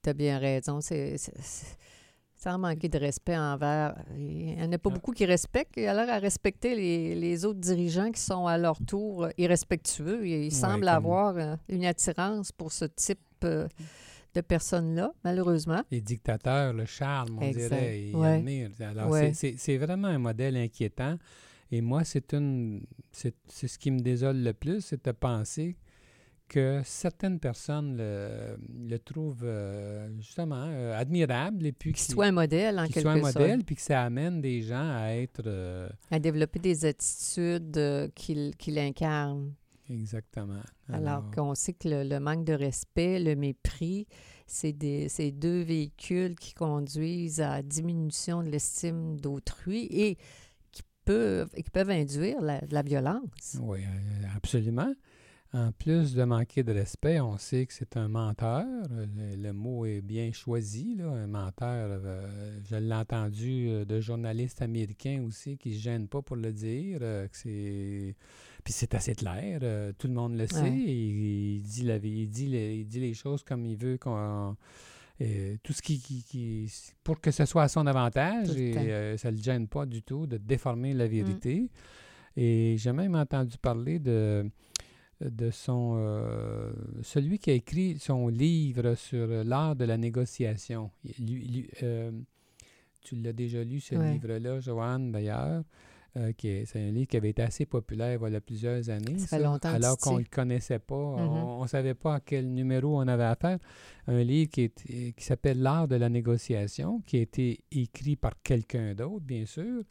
Tu 0.03 0.09
as 0.09 0.13
bien 0.13 0.37
raison. 0.37 0.79
C'est 0.79 1.15
sans 2.35 2.59
manquer 2.59 2.87
de 2.87 2.99
respect 2.99 3.35
envers. 3.35 3.95
Il 4.15 4.55
n'y 4.55 4.61
en 4.61 4.71
a 4.71 4.77
pas 4.77 4.91
ah. 4.91 4.93
beaucoup 4.93 5.11
qui 5.11 5.25
respectent. 5.25 5.73
Il 5.77 5.87
a 5.87 5.93
l'air 5.93 6.13
à 6.13 6.19
respecter 6.19 6.75
les, 6.75 7.15
les, 7.15 7.45
autres 7.45 7.59
dirigeants 7.59 8.11
qui 8.11 8.21
sont 8.21 8.45
à 8.45 8.59
leur 8.59 8.77
tour 8.85 9.27
irrespectueux. 9.39 10.27
Il, 10.27 10.51
semble 10.53 10.87
avoir 10.87 11.35
euh, 11.35 11.55
une 11.67 11.85
attirance 11.85 12.51
pour 12.51 12.71
ce 12.71 12.85
type 12.85 13.19
euh, 13.43 13.67
de 14.35 14.41
personnes-là, 14.41 15.11
malheureusement. 15.23 15.81
Les 15.91 16.01
dictateurs, 16.01 16.73
le 16.73 16.85
charme, 16.85 17.39
on 17.41 17.51
dirait, 17.51 18.09
ils 18.09 18.23
admirent. 18.23 18.71
Alors, 18.81 19.15
c'est 19.33 19.77
vraiment 19.77 20.07
un 20.07 20.19
modèle 20.19 20.55
inquiétant. 20.57 21.17
Et 21.71 21.81
moi, 21.81 22.03
c'est 22.03 22.33
une 22.33 22.83
c'est 23.11 23.35
ce 23.45 23.77
qui 23.77 23.91
me 23.91 23.99
désole 23.99 24.41
le 24.41 24.53
plus, 24.53 24.81
c'est 24.81 25.05
de 25.05 25.11
penser 25.11 25.77
que 26.47 26.81
certaines 26.83 27.39
personnes 27.39 27.95
le, 27.97 28.97
trouvent 28.97 29.43
euh, 29.43 30.09
justement 30.19 30.65
euh, 30.65 30.99
admirable 30.99 31.67
et 31.67 31.71
puis 31.71 31.93
qu'il 31.93 32.11
soit 32.11 32.25
un 32.25 32.31
modèle 32.31 32.79
en 32.79 32.87
quelque 32.87 33.01
soit 33.01 33.11
un 33.11 33.21
modèle 33.21 33.63
puis 33.63 33.75
que 33.75 33.81
ça 33.83 34.01
amène 34.01 34.41
des 34.41 34.63
gens 34.63 34.95
à 34.97 35.11
être 35.11 35.43
euh, 35.45 35.87
à 36.09 36.17
développer 36.17 36.57
des 36.57 36.85
attitudes 36.85 38.11
qu'il 38.15 38.55
qu'il 38.57 38.79
incarne. 38.79 39.53
Exactement. 39.89 40.61
Alors, 40.89 41.29
qu'on 41.31 41.55
sait 41.55 41.73
que 41.73 41.87
le, 41.87 42.19
manque 42.19 42.45
de 42.45 42.53
respect, 42.53 43.19
le 43.19 43.35
mépris, 43.35 44.07
c'est 44.45 44.73
deux 44.73 45.61
véhicules 45.61 46.35
qui 46.35 46.53
conduisent 46.53 47.41
à 47.41 47.61
diminution 47.61 48.43
de 48.43 48.49
l'estime 48.49 49.19
d'autrui 49.19 49.87
et 49.91 50.17
qui 50.71 50.83
peuvent, 51.05 51.49
qui 51.49 51.69
peuvent 51.71 51.89
induire 51.89 52.41
la, 52.41 52.61
la 52.69 52.81
violence. 52.83 53.57
Oui, 53.59 53.79
absolument. 54.35 54.93
En 55.51 55.71
plus 55.71 56.13
de 56.13 56.23
manquer 56.25 56.61
de 56.61 56.71
respect, 56.71 57.19
on 57.19 57.39
sait 57.39 57.65
que 57.65 57.73
c'est 57.73 57.97
un 57.97 58.07
menteur. 58.07 58.65
Le, 59.35 59.51
mot 59.51 59.83
est 59.83 60.01
bien 60.01 60.31
choisi, 60.31 60.93
là, 60.95 61.07
un 61.07 61.25
menteur. 61.25 62.01
Euh, 62.05 62.59
je 62.69 62.75
l'ai 62.75 62.93
entendu 62.93 63.67
euh, 63.67 63.83
de 63.83 63.99
journalistes 63.99 64.61
américains 64.61 65.23
aussi 65.27 65.57
qui 65.57 65.69
ne 65.69 65.73
se 65.73 65.79
gênent 65.79 66.07
pas 66.07 66.21
pour 66.21 66.35
le 66.35 66.53
dire. 66.53 66.99
Euh, 67.01 67.27
c'est... 67.31 68.15
Puis 68.63 68.73
c'est 68.73 68.93
assez 68.93 69.15
clair, 69.15 69.61
tout 69.97 70.07
le 70.07 70.13
monde 70.13 70.37
le 70.37 70.45
sait. 70.45 70.69
Il, 70.69 71.63
dit 71.63 71.83
la, 71.83 71.95
il, 71.95 72.29
dit 72.29 72.45
les, 72.45 72.75
il 72.75 72.85
dit 72.85 72.99
les 72.99 73.13
choses 73.15 73.41
comme 73.41 73.65
il 73.65 73.77
veut 73.77 73.97
qu'on... 73.97 74.55
tout 75.63 75.73
ce 75.73 75.81
qui, 75.81 75.99
qui, 75.99 76.71
pour 77.03 77.21
que 77.21 77.31
ce 77.31 77.45
soit 77.45 77.63
à 77.63 77.67
son 77.69 77.87
avantage 77.87 78.55
et 78.57 79.17
ça 79.17 79.31
ne 79.31 79.37
le 79.37 79.41
gêne 79.41 79.67
pas 79.67 79.85
du 79.85 80.03
tout 80.03 80.27
de 80.27 80.37
déformer 80.37 80.93
la 80.93 81.05
mm. 81.05 81.09
vérité. 81.09 81.71
Et 82.35 82.75
j'ai 82.77 82.91
même 82.91 83.15
entendu 83.15 83.57
parler 83.57 83.97
de 83.97 84.51
de 85.21 85.51
son 85.51 85.95
euh, 85.97 86.71
celui 87.01 87.39
qui 87.39 87.51
a 87.51 87.53
écrit 87.53 87.97
son 87.99 88.27
livre 88.29 88.95
sur 88.95 89.27
l'art 89.27 89.75
de 89.75 89.85
la 89.85 89.97
négociation. 89.97 90.91
Euh, 91.83 92.11
tu 93.01 93.15
l'as 93.15 93.33
déjà 93.33 93.63
lu 93.63 93.79
ce 93.79 93.95
livre-là, 93.95 94.59
Joanne, 94.59 95.11
d'ailleurs. 95.11 95.63
Euh, 96.17 96.31
c'est 96.39 96.75
un 96.75 96.91
livre 96.91 97.07
qui 97.07 97.17
avait 97.17 97.29
été 97.29 97.43
assez 97.43 97.67
populaire 97.67 98.19
il 98.25 98.33
y 98.33 98.35
a 98.35 98.41
plusieurs 98.41 98.89
années. 98.89 99.17
alors 99.31 99.97
qu'on 99.97 100.15
ne 100.15 100.19
le 100.19 100.25
connaissait 100.25 100.79
pas. 100.79 100.95
Mm-hmm. 100.95 101.43
On 101.59 101.63
ne 101.63 101.67
savait 101.67 101.93
pas 101.93 102.15
à 102.15 102.19
quel 102.19 102.51
numéro 102.51 102.97
on 102.97 103.07
avait 103.07 103.25
affaire. 103.25 103.59
Un 104.07 104.23
livre 104.23 104.49
qui, 104.49 104.71
qui 104.71 105.23
s'appelle 105.23 105.61
L'art 105.61 105.87
de 105.87 105.95
la 105.95 106.09
négociation, 106.09 107.01
qui 107.05 107.17
a 107.17 107.21
été 107.21 107.59
écrit 107.71 108.15
par 108.15 108.41
quelqu'un 108.41 108.95
d'autre, 108.95 109.23
bien 109.23 109.45
sûr. 109.45 109.83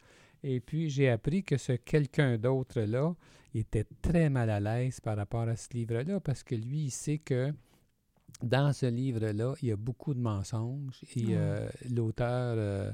Et 0.43 0.59
puis, 0.59 0.89
j'ai 0.89 1.09
appris 1.09 1.43
que 1.43 1.57
ce 1.57 1.73
quelqu'un 1.73 2.37
d'autre-là 2.37 3.13
était 3.55 3.85
très 4.01 4.29
mal 4.29 4.49
à 4.49 4.59
l'aise 4.59 4.99
par 4.99 5.17
rapport 5.17 5.47
à 5.47 5.55
ce 5.55 5.69
livre-là 5.73 6.19
parce 6.19 6.43
que 6.43 6.55
lui, 6.55 6.85
il 6.85 6.91
sait 6.91 7.17
que 7.17 7.53
dans 8.43 8.73
ce 8.73 8.85
livre-là, 8.85 9.55
il 9.61 9.69
y 9.69 9.71
a 9.71 9.75
beaucoup 9.75 10.13
de 10.13 10.19
mensonges 10.19 11.03
et 11.15 11.27
euh, 11.29 11.67
l'auteur 11.89 12.55
euh, 12.57 12.91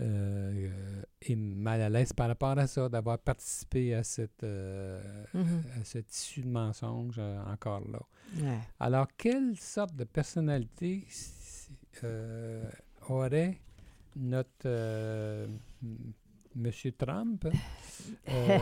euh, 0.00 0.70
est 1.22 1.36
mal 1.36 1.80
à 1.80 1.88
l'aise 1.88 2.12
par 2.12 2.28
rapport 2.28 2.58
à 2.58 2.66
ça, 2.66 2.88
d'avoir 2.88 3.18
participé 3.18 3.94
à, 3.94 4.02
cette, 4.02 4.42
mm-hmm. 4.42 5.96
à 5.96 6.02
tissu 6.02 6.42
de 6.42 6.48
mensonges 6.48 7.20
encore 7.46 7.82
là. 7.88 8.00
Alors, 8.80 9.06
quelle 9.16 9.56
sorte 9.56 9.94
de 9.94 10.04
personnalité 10.04 11.06
aurait 13.08 13.58
notre 14.16 14.68
M. 16.56 16.70
Trump, 16.96 17.46
euh, 18.28 18.58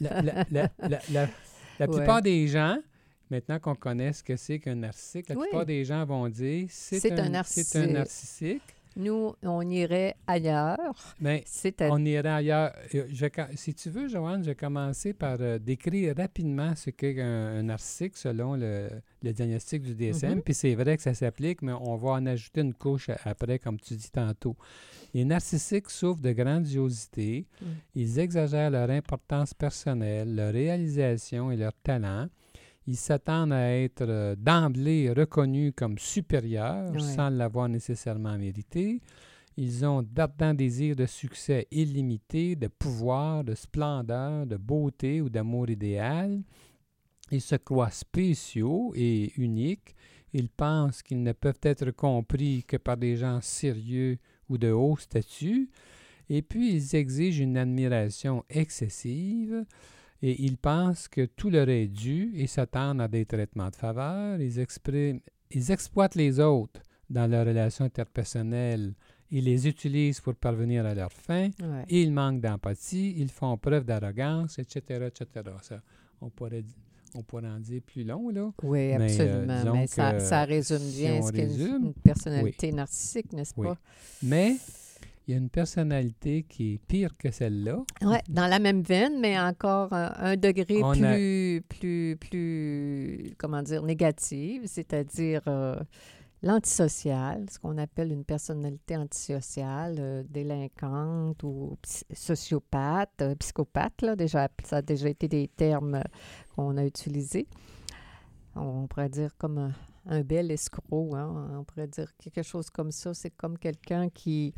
la, 1.78 1.86
plupart 1.86 2.22
des 2.22 2.46
gens, 2.48 2.78
maintenant 3.30 3.58
qu'on 3.58 3.74
connaît 3.74 4.12
ce 4.12 4.22
que 4.22 4.36
c'est 4.36 4.58
qu'un 4.58 4.74
narcissique, 4.74 5.28
la 5.28 5.36
plupart 5.36 5.66
des 5.66 5.84
gens 5.84 6.04
vont 6.04 6.28
dire 6.28 6.66
c'est 6.70 7.12
un, 7.12 7.24
un, 7.24 7.28
narcissique. 7.30 8.62
Nous, 8.96 9.34
on 9.42 9.68
irait 9.68 10.14
ailleurs. 10.26 11.14
Mais 11.20 11.44
on 11.80 12.04
irait 12.04 12.28
ailleurs. 12.28 12.72
Euh, 12.94 13.04
si 13.54 13.74
tu 13.74 13.90
veux, 13.90 14.08
Joanne, 14.08 14.42
je 14.42 14.50
vais 14.50 14.54
commencer 14.54 15.12
par 15.12 15.36
euh, 15.40 15.58
décrire 15.58 16.14
rapidement 16.16 16.74
ce 16.76 16.90
qu'est 16.90 17.20
un, 17.20 17.62
narcissique 17.62 18.16
selon 18.16 18.54
le, 18.54 18.88
diagnostic 19.22 19.82
du 19.82 19.94
DSM. 19.94 20.38
Mm-hmm. 20.38 20.42
Puis 20.42 20.54
c'est 20.54 20.74
vrai 20.74 20.96
que 20.96 21.02
ça 21.02 21.14
s'applique, 21.14 21.62
mais 21.62 21.72
on 21.72 21.96
va 21.96 22.12
en 22.12 22.26
ajouter 22.26 22.60
une 22.60 22.74
couche 22.74 23.10
après, 23.24 23.58
comme 23.58 23.80
tu 23.80 23.94
dis 23.94 24.10
tantôt. 24.10 24.56
Les 25.12 25.24
narcissiques 25.24 25.90
souffrent 25.90 26.22
de 26.22 26.32
grandiosité. 26.32 27.46
Mm. 27.60 27.66
Ils 27.96 28.18
exagèrent 28.18 28.70
leur 28.70 28.90
importance 28.90 29.54
personnelle, 29.54 30.34
leur 30.34 30.52
réalisation 30.52 31.50
et 31.50 31.56
leur 31.56 31.72
talent. 31.82 32.28
Ils 32.86 32.96
s'attendent 32.96 33.52
à 33.52 33.70
être 33.70 34.02
euh, 34.02 34.36
d'emblée 34.36 35.10
reconnus 35.10 35.72
comme 35.74 35.98
supérieurs 35.98 37.00
sans 37.00 37.30
l'avoir 37.30 37.68
nécessairement 37.68 38.36
mérité. 38.36 39.00
Ils 39.56 39.86
ont 39.86 40.02
d'ardents 40.02 40.52
désirs 40.52 40.96
de 40.96 41.06
succès 41.06 41.66
illimité, 41.70 42.56
de 42.56 42.66
pouvoir, 42.66 43.44
de 43.44 43.54
splendeur, 43.54 44.46
de 44.46 44.56
beauté 44.56 45.20
ou 45.20 45.28
d'amour 45.28 45.70
idéal. 45.70 46.42
Ils 47.30 47.40
se 47.40 47.54
croient 47.56 47.90
spéciaux 47.90 48.92
et 48.96 49.32
uniques. 49.36 49.94
Ils 50.32 50.48
pensent 50.48 51.02
qu'ils 51.02 51.22
ne 51.22 51.32
peuvent 51.32 51.60
être 51.62 51.92
compris 51.92 52.64
que 52.64 52.76
par 52.76 52.96
des 52.96 53.16
gens 53.16 53.40
sérieux 53.40 54.18
ou 54.48 54.58
de 54.58 54.70
haut 54.70 54.96
statut. 54.96 55.70
Et 56.28 56.42
puis, 56.42 56.74
ils 56.74 56.96
exigent 56.96 57.42
une 57.42 57.56
admiration 57.56 58.44
excessive. 58.50 59.64
Et 60.26 60.42
ils 60.42 60.56
pensent 60.56 61.06
que 61.06 61.26
tout 61.26 61.50
leur 61.50 61.68
est 61.68 61.86
dû 61.86 62.32
et 62.34 62.46
s'attendent 62.46 63.02
à 63.02 63.08
des 63.08 63.26
traitements 63.26 63.68
de 63.68 63.76
faveur. 63.76 64.40
Ils, 64.40 64.58
expriment, 64.58 65.20
ils 65.50 65.70
exploitent 65.70 66.14
les 66.14 66.40
autres 66.40 66.80
dans 67.10 67.30
leurs 67.30 67.44
relations 67.44 67.84
interpersonnelles. 67.84 68.94
Ils 69.30 69.44
les 69.44 69.68
utilisent 69.68 70.22
pour 70.22 70.34
parvenir 70.34 70.86
à 70.86 70.94
leurs 70.94 71.12
fins. 71.12 71.50
Ils 71.90 72.10
manquent 72.10 72.40
d'empathie. 72.40 73.14
Ils 73.18 73.28
font 73.28 73.58
preuve 73.58 73.84
d'arrogance, 73.84 74.58
etc., 74.58 75.08
etc. 75.08 75.44
Ça, 75.60 75.82
on 76.22 76.30
pourrait 76.30 76.64
on 77.16 77.22
pourrait 77.22 77.46
en 77.46 77.60
dire 77.60 77.82
plus 77.82 78.02
long, 78.02 78.30
là. 78.30 78.50
Oui, 78.62 78.92
euh, 78.92 79.04
absolument. 79.04 79.74
Mais, 79.74 79.86
ça, 79.86 80.18
ça, 80.20 80.44
résume 80.44 80.90
bien 80.96 81.20
ce 81.20 81.32
qu'est 81.32 81.54
une, 81.54 81.92
personnalité 82.02 82.72
narcissique, 82.72 83.32
n'est-ce 83.34 83.54
pas? 83.54 83.76
Mais 84.22 84.56
il 85.26 85.32
y 85.32 85.34
a 85.34 85.38
une 85.38 85.48
personnalité 85.48 86.42
qui 86.42 86.74
est 86.74 86.78
pire 86.78 87.16
que 87.16 87.30
celle-là. 87.30 87.82
Oui, 88.02 88.16
dans 88.28 88.46
la 88.46 88.58
même 88.58 88.82
veine, 88.82 89.20
mais 89.20 89.38
encore 89.38 89.92
un, 89.92 90.36
degré 90.36 90.80
plus, 90.92 91.62
plus, 91.66 92.16
plus, 92.16 93.34
comment 93.38 93.62
dire, 93.62 93.82
négatif, 93.82 94.62
c'est-à-dire 94.66 95.40
euh, 95.46 95.76
l'antisocial, 96.42 97.46
ce 97.50 97.58
qu'on 97.58 97.78
appelle 97.78 98.12
une 98.12 98.24
personnalité 98.24 98.98
antisociale, 98.98 99.96
euh, 99.98 100.22
délinquante 100.28 101.42
ou 101.42 101.78
sociopathe, 102.12 103.22
euh, 103.22 103.34
psychopathe, 103.36 104.02
là, 104.02 104.16
déjà, 104.16 104.48
ça 104.62 104.76
a 104.76 104.82
déjà 104.82 105.08
été 105.08 105.26
des 105.26 105.48
termes 105.48 106.02
qu'on 106.54 106.76
a 106.76 106.84
utilisés. 106.84 107.46
On 108.56 108.86
pourrait 108.86 109.08
dire 109.08 109.34
comme 109.38 109.72
un, 110.06 110.20
bel 110.20 110.50
escroc, 110.50 111.16
hein? 111.16 111.48
on 111.58 111.64
pourrait 111.64 111.88
dire 111.88 112.14
quelque 112.18 112.42
chose 112.42 112.68
comme 112.68 112.92
ça. 112.92 113.14
C'est 113.14 113.30
comme 113.30 113.58
quelqu'un 113.58 114.10
qui 114.10 114.54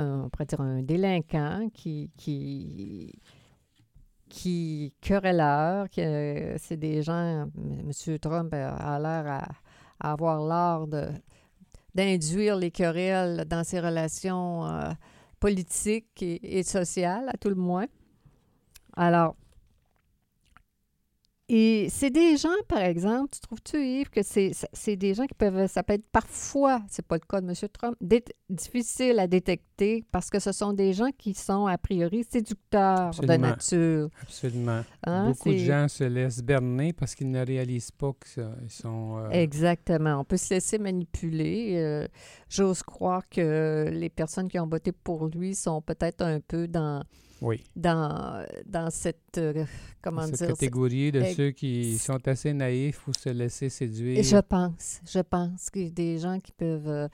on 0.00 0.28
pourrait 0.28 0.46
dire 0.46 0.60
un 0.60 0.82
délinquant 0.82 1.68
qui, 1.72 2.10
qui, 2.16 3.12
qui 4.28 4.94
querelleur, 5.00 5.88
qui, 5.88 6.00
euh, 6.02 6.56
c'est 6.58 6.76
des 6.76 7.02
gens, 7.02 7.48
M. 7.56 8.18
Trump 8.18 8.52
a 8.54 8.98
l'air 8.98 9.26
à, 10.00 10.12
avoir 10.12 10.40
l'art 10.40 10.86
de, 10.86 11.08
d'induire 11.94 12.56
les 12.56 12.70
querelles 12.70 13.44
dans 13.46 13.64
ses 13.64 13.80
relations 13.80 14.66
euh, 14.66 14.90
politiques 15.38 16.22
et, 16.22 16.58
et 16.58 16.62
sociales, 16.62 17.28
à 17.28 17.36
tout 17.36 17.50
le 17.50 17.54
moins. 17.54 17.86
Alors, 18.96 19.36
et 21.52 21.88
c'est 21.90 22.10
des 22.10 22.36
gens, 22.36 22.48
par 22.68 22.78
exemple, 22.78 23.30
tu 23.32 23.40
trouves-tu, 23.40 23.84
Yves, 23.84 24.08
que 24.10 24.20
c'est 24.22 24.96
des 24.96 25.14
gens 25.14 25.26
qui 25.26 25.34
peuvent, 25.34 25.66
ça 25.66 25.82
peut 25.82 25.94
être 25.94 26.06
parfois, 26.12 26.80
c'est 26.88 27.04
pas 27.04 27.16
le 27.16 27.26
cas 27.28 27.40
de 27.40 27.48
M. 27.48 27.54
Trump, 27.72 27.96
difficile 28.48 29.18
à 29.18 29.26
détecter 29.26 30.04
parce 30.12 30.30
que 30.30 30.38
ce 30.38 30.52
sont 30.52 30.72
des 30.72 30.92
gens 30.92 31.10
qui 31.18 31.34
sont 31.34 31.66
a 31.66 31.76
priori 31.76 32.22
séducteurs 32.22 33.08
Absolument. 33.08 33.34
de 33.34 33.40
nature. 33.40 34.08
Absolument. 34.22 34.82
hein, 35.04 35.26
Beaucoup 35.26 35.50
de 35.50 35.56
gens 35.58 35.88
se 35.88 36.04
laissent 36.04 36.40
berner 36.42 36.92
parce 36.92 37.16
qu'ils 37.16 37.30
ne 37.32 37.44
réalisent 37.44 37.90
pas 37.90 38.12
qu'ils 38.22 38.70
sont... 38.70 39.18
euh, 39.18 39.30
Exactement. 39.30 40.20
On 40.20 40.24
peut 40.24 40.36
se 40.36 40.54
laisser 40.54 40.78
manipuler. 40.78 41.74
Euh, 41.78 42.06
J'ose 42.48 42.84
croire 42.84 43.28
que 43.28 43.88
les 43.90 44.08
personnes 44.08 44.48
qui 44.48 44.58
ont 44.60 44.68
voté 44.68 44.92
pour 44.92 45.26
lui 45.26 45.56
sont 45.56 45.82
peut-être 45.82 46.22
un 46.22 46.38
peu 46.38 46.68
dans, 46.68 47.02
oui, 47.40 47.62
dans, 47.74 48.44
dans 48.66 48.90
cette, 48.90 49.38
euh, 49.38 49.64
comment 50.02 50.26
cette 50.26 50.34
dire, 50.38 50.48
catégorie 50.48 51.10
de 51.12 51.24
ceux 51.24 51.50
qui 51.52 51.96
sont 51.98 52.26
assez 52.28 52.52
naïfs 52.52 53.06
ou 53.08 53.12
se 53.12 53.30
laisser 53.30 53.68
séduire. 53.68 54.18
Et 54.18 54.22
je 54.22 54.36
pense, 54.38 55.00
je 55.06 55.20
pense 55.20 55.70
qu'il 55.70 55.84
y 55.84 55.88
a 55.88 55.90
des 55.90 56.18
gens 56.18 56.38
qui 56.38 56.52
peuvent 56.52 56.88
euh, 56.88 57.08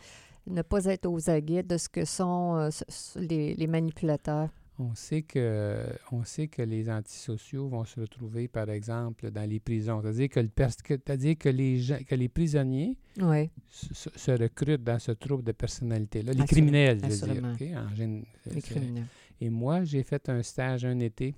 ne 0.46 0.62
pas 0.62 0.84
être 0.86 1.06
aux 1.06 1.30
aguets 1.30 1.62
de 1.62 1.76
ce 1.76 1.88
que 1.88 2.04
sont 2.04 2.56
euh, 2.56 2.70
les, 3.16 3.54
les 3.54 3.66
manipulateurs. 3.66 4.48
On 4.78 4.94
sait 4.94 5.22
que 5.22 5.86
on 6.12 6.22
sait 6.24 6.48
que 6.48 6.60
les 6.60 6.90
antisociaux 6.90 7.66
vont 7.66 7.86
se 7.86 7.98
retrouver, 7.98 8.46
par 8.46 8.68
exemple, 8.68 9.30
dans 9.30 9.48
les 9.48 9.58
prisons. 9.58 10.02
C'est-à-dire 10.02 10.28
que, 10.28 10.40
le 10.40 10.48
pers- 10.48 10.76
que- 10.84 11.48
les 11.48 11.78
gens, 11.80 11.96
que 12.06 12.14
les 12.14 12.28
prisonniers 12.28 12.98
Oui, 13.18 13.48
se, 13.70 14.30
recrutent 14.32 14.84
dans 14.84 14.98
ce 14.98 15.12
trouble 15.12 15.44
de 15.44 15.52
personnalité-là. 15.52 16.32
Les 16.34 16.44
criminels, 16.44 17.00
je 17.02 17.24
veux 17.24 17.56
dire. 17.56 17.78
En 17.78 18.52
les 18.54 18.60
criminels. 18.60 19.06
Et 19.40 19.50
moi, 19.50 19.84
j'ai 19.84 20.02
fait 20.02 20.28
un 20.28 20.42
stage 20.42 20.84
un 20.84 20.98
été. 21.00 21.34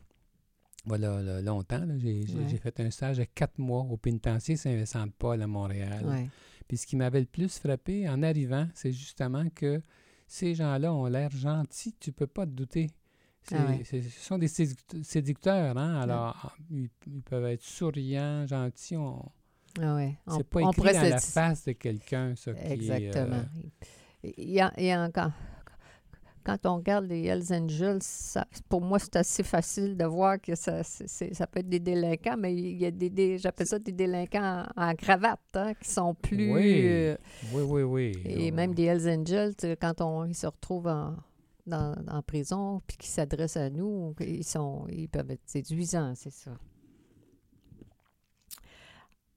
Voilà, 0.84 1.20
là, 1.22 1.42
longtemps. 1.42 1.84
j'ai, 1.98 2.20
Ouais. 2.34 2.56
fait 2.56 2.80
un 2.80 2.90
stage 2.90 3.18
de 3.18 3.24
quatre 3.24 3.58
mois 3.58 3.82
au 3.82 3.96
pénitencier 3.96 4.56
Saint-Vincent-de-Paul 4.56 5.42
à 5.42 5.46
Montréal. 5.46 6.04
Ouais. 6.06 6.28
Puis 6.66 6.76
ce 6.78 6.86
qui 6.86 6.96
m'avait 6.96 7.20
le 7.20 7.26
plus 7.26 7.58
frappé 7.58 8.08
en 8.08 8.22
arrivant, 8.22 8.68
c'est 8.74 8.92
justement 8.92 9.44
que 9.54 9.82
ces 10.26 10.54
gens-là 10.54 10.92
ont 10.92 11.06
l'air 11.06 11.30
gentils, 11.30 11.94
tu 11.98 12.12
peux 12.12 12.26
pas 12.26 12.46
te 12.46 12.50
douter. 12.52 12.88
Ah 13.50 13.64
ouais. 13.66 13.82
ce 13.84 14.00
sont 14.02 14.36
des 14.36 14.48
séduct- 14.48 15.02
séducteurs, 15.02 15.76
hein? 15.78 16.00
Alors, 16.02 16.54
ils, 16.70 16.90
ils 17.06 17.22
peuvent 17.22 17.46
être 17.46 17.62
souriants, 17.62 18.46
gentils. 18.46 18.96
On, 18.96 19.24
Ah 19.80 19.94
ouais. 19.94 20.18
On- 20.26 20.36
c'est 20.36 20.44
pas 20.44 20.60
on 20.60 20.70
écrit 20.70 20.76
pourrait 20.76 20.92
dans 20.94 21.02
la 21.08 21.18
face 21.18 21.64
de 21.64 21.72
quelqu'un, 21.72 22.34
ça. 22.36 22.52
qui 22.52 22.60
est, 22.60 22.72
Exactement. 22.72 23.36
euh, 24.24 24.30
Il 24.36 24.50
y 24.50 24.60
a, 24.60 24.72
il 24.76 24.84
y 24.84 24.90
a 24.90 25.02
encore- 25.02 25.30
quand 26.48 26.70
on 26.70 26.76
regarde 26.76 27.04
les 27.06 27.24
Hells 27.26 27.52
Angels, 27.52 27.98
ça- 28.02 28.46
pour 28.70 28.80
moi, 28.80 28.98
c'est 28.98 29.16
assez 29.16 29.42
facile 29.42 29.96
de 29.96 30.04
voir 30.06 30.40
que 30.40 30.54
ça, 30.54 30.82
ça 30.82 31.46
peut 31.46 31.60
être 31.60 31.68
des 31.68 31.78
délinquants, 31.80 32.36
mais 32.38 32.54
il 32.54 32.78
y 32.78 32.86
a 32.86 32.90
des, 32.90 33.10
des- 33.10 33.36
j'appelle 33.38 33.66
ça 33.66 33.78
des 33.78 33.92
délinquants 33.92 34.64
en, 34.76 34.90
en 34.90 34.94
cravate, 34.94 35.40
hein, 35.54 35.74
qui 35.74 35.90
sont 35.90 36.14
plus... 36.14 36.52
Oui. 36.52 36.82
euh, 36.86 37.16
oui, 37.52 37.62
oui, 37.62 37.82
oui. 37.82 38.12
et 38.24 38.50
même 38.50 38.72
des 38.74 38.84
Hells 38.84 39.08
Angels, 39.20 39.54
quand 39.80 40.00
on, 40.00 40.24
ils 40.24 40.34
se 40.34 40.46
retrouvent 40.46 40.86
en, 40.88 41.16
dans, 41.66 41.94
en 42.10 42.22
prison, 42.22 42.80
puis 42.86 42.96
qu'ils 42.96 43.10
s'adressent 43.10 43.58
à 43.58 43.68
nous, 43.68 44.14
ils, 44.20 44.42
sont, 44.44 44.86
ils 44.88 45.08
peuvent 45.08 45.30
être 45.30 45.42
séduisants, 45.44 46.14
c'est 46.16 46.32
ça. 46.32 46.52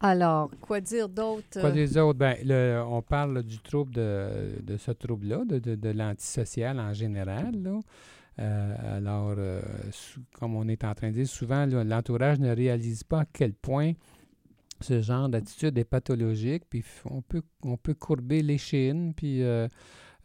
Alors, 0.01 0.49
quoi 0.61 0.81
dire 0.81 1.07
d'autre? 1.07 1.59
Quoi 1.61 1.71
des 1.71 1.97
autres? 1.97 2.17
Ben, 2.17 2.35
le- 2.43 2.81
on 2.87 3.01
parle 3.01 3.43
du 3.43 3.59
trouble 3.59 3.93
de, 3.93 4.59
de 4.63 4.77
ce 4.77 4.91
trouble-là, 4.91 5.43
de, 5.45 5.59
de, 5.59 5.75
de 5.75 5.89
l'antisocial 5.89 6.79
en 6.79 6.91
général. 6.93 7.51
là. 7.61 7.79
Euh, 8.39 8.97
alors, 8.97 9.35
euh, 9.37 9.61
comme 10.39 10.55
on 10.55 10.67
est 10.67 10.83
en 10.83 10.93
train 10.95 11.09
de 11.09 11.15
dire, 11.15 11.27
souvent, 11.27 11.65
l'entourage 11.67 12.39
ne 12.39 12.53
réalise 12.55 13.03
pas 13.03 13.21
à 13.21 13.25
quel 13.31 13.53
point 13.53 13.91
ce 14.79 15.01
genre 15.01 15.29
d'attitude 15.29 15.77
est 15.77 15.83
pathologique, 15.83 16.63
puis 16.67 16.83
on 17.05 17.21
peut, 17.21 17.43
on 17.63 17.77
peut 17.77 17.93
courber 17.93 18.41
l'échine, 18.41 19.13
puis 19.13 19.43
euh, 19.43 19.67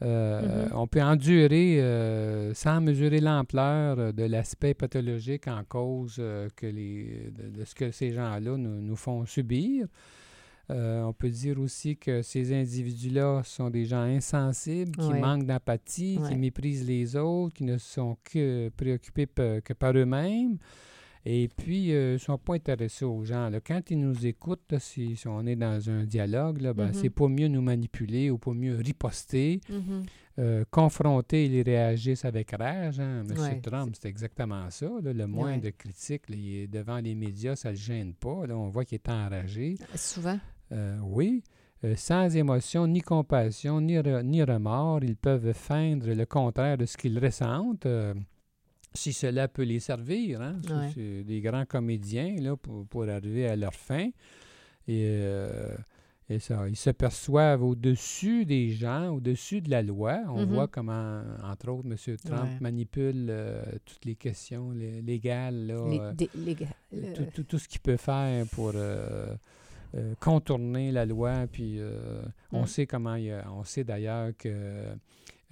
euh, 0.02 0.66
Mhm. 0.66 0.72
on 0.76 0.86
peut 0.86 1.02
endurer 1.02 1.80
euh, 1.80 2.52
sans 2.54 2.80
mesurer 2.80 3.20
l'ampleur 3.20 3.98
euh, 3.98 4.12
de 4.12 4.24
l'aspect 4.24 4.74
pathologique 4.74 5.48
en 5.48 5.62
cause 5.64 6.16
euh, 6.18 6.48
que 6.54 6.66
les, 6.66 7.30
de, 7.36 7.58
de 7.60 7.64
ce 7.64 7.74
que 7.74 7.90
ces 7.90 8.12
gens-là 8.12 8.56
nous, 8.58 8.80
nous 8.82 8.96
font 8.96 9.24
subir. 9.24 9.86
On 10.68 11.12
peut 11.16 11.30
dire 11.30 11.60
aussi 11.60 11.96
que 11.96 12.22
ces 12.22 12.52
individus-là 12.52 13.42
sont 13.44 13.70
des 13.70 13.84
gens 13.84 14.00
insensibles, 14.02 14.90
qui 14.96 15.06
Ouais. 15.06 15.20
manquent 15.20 15.46
d'empathie, 15.46 16.18
Ouais. 16.20 16.28
qui 16.30 16.36
méprisent 16.36 16.84
les 16.88 17.14
autres, 17.14 17.54
qui 17.54 17.62
ne 17.62 17.78
sont 17.78 18.16
que 18.24 18.68
préoccupés 18.70 19.28
que 19.28 19.72
par 19.74 19.96
eux-mêmes. 19.96 20.58
Et 21.28 21.48
puis, 21.48 21.92
euh, 21.92 22.10
ils 22.10 22.12
ne 22.12 22.18
sont 22.18 22.38
pas 22.38 22.54
intéressés 22.54 23.04
aux 23.04 23.24
gens. 23.24 23.50
là. 23.50 23.58
Quand 23.60 23.90
ils 23.90 23.98
nous 23.98 24.26
écoutent, 24.26 24.62
là, 24.70 24.78
si, 24.78 25.16
si 25.16 25.26
on 25.26 25.44
est 25.44 25.56
dans 25.56 25.90
un 25.90 26.04
dialogue, 26.04 26.60
là, 26.60 26.72
ben, 26.72 26.86
Mhm. 26.86 26.94
c'est 26.94 27.10
pas 27.10 27.26
mieux 27.26 27.48
nous 27.48 27.62
manipuler 27.62 28.30
ou 28.30 28.38
pas 28.38 28.52
mieux 28.52 28.76
riposter. 28.76 29.60
Euh, 30.38 30.64
confronter, 30.70 31.46
ils 31.46 31.62
réagissent 31.62 32.24
avec 32.24 32.52
rage. 32.52 33.00
Hein? 33.00 33.24
M. 33.28 33.36
Ouais, 33.38 33.60
Trump, 33.60 33.94
c'est 33.98 34.08
exactement 34.08 34.70
ça. 34.70 34.86
là. 35.02 35.12
Le 35.12 35.26
moins 35.26 35.54
Ouais. 35.54 35.58
de 35.60 35.70
critiques, 35.70 36.30
devant 36.70 36.98
les 36.98 37.14
médias, 37.16 37.56
ça 37.56 37.70
ne 37.70 37.74
le 37.74 37.80
gêne 37.80 38.12
pas. 38.14 38.46
Là, 38.46 38.56
on 38.56 38.68
voit 38.68 38.84
qu'il 38.84 38.96
est 38.96 39.08
enragé. 39.08 39.76
Souvent. 39.96 40.38
Euh, 40.72 40.98
oui. 41.02 41.42
Euh, 41.84 41.94
sans 41.96 42.34
émotion, 42.36 42.86
ni 42.86 43.00
compassion, 43.00 43.80
ni, 43.80 43.94
re- 43.96 44.22
ni 44.22 44.42
remords, 44.44 45.02
ils 45.02 45.16
peuvent 45.16 45.52
feindre 45.54 46.08
le 46.12 46.24
contraire 46.26 46.78
de 46.78 46.86
ce 46.86 46.96
qu'ils 46.96 47.18
ressentent. 47.18 47.86
Si 48.96 49.12
cela 49.12 49.46
peut 49.48 49.62
les 49.62 49.80
servir, 49.80 50.40
hein? 50.42 50.56
C'est- 50.66 50.72
Ouais. 50.72 50.90
c'est 50.94 51.24
des 51.24 51.40
grands 51.40 51.64
comédiens 51.66 52.34
là, 52.40 52.56
pour, 52.56 52.86
pour 52.86 53.08
arriver 53.08 53.46
à 53.46 53.54
leur 53.56 53.74
fin. 53.74 54.08
Et, 54.88 55.04
euh, 55.20 55.76
et 56.28 56.38
ça, 56.40 56.68
ils 56.68 56.76
se 56.76 56.90
perçoivent 56.90 57.62
au-dessus 57.62 58.44
des 58.44 58.70
gens, 58.70 59.10
au-dessus 59.14 59.60
de 59.60 59.70
la 59.70 59.82
loi. 59.82 60.20
On 60.28 60.44
Mhm. 60.46 60.54
voit 60.54 60.68
comment, 60.68 61.22
entre 61.44 61.68
autres, 61.70 61.86
M. 61.88 62.16
Trump 62.24 62.42
Ouais. 62.42 62.58
manipule 62.60 63.26
euh, 63.30 63.62
toutes 63.84 64.04
les 64.04 64.14
questions 64.16 64.70
lé- 64.72 65.02
légales. 65.02 65.66
Là, 65.66 65.74
euh, 65.74 66.12
tout, 67.14 67.24
tout- 67.34 67.42
tout 67.44 67.58
ce 67.58 67.68
qu'il 67.68 67.80
peut 67.80 67.96
faire 67.96 68.44
pour 68.52 68.72
contourner 70.20 70.92
la 70.92 71.06
loi. 71.06 71.46
Puis 71.50 71.78
on 72.52 72.62
Mm. 72.62 72.66
sait 72.66 72.86
comment 72.86 73.14
il 73.14 73.24
y 73.24 73.30
a- 73.32 73.44
on 73.52 73.64
sait 73.64 73.84
d'ailleurs 73.84 74.32
que 74.36 74.84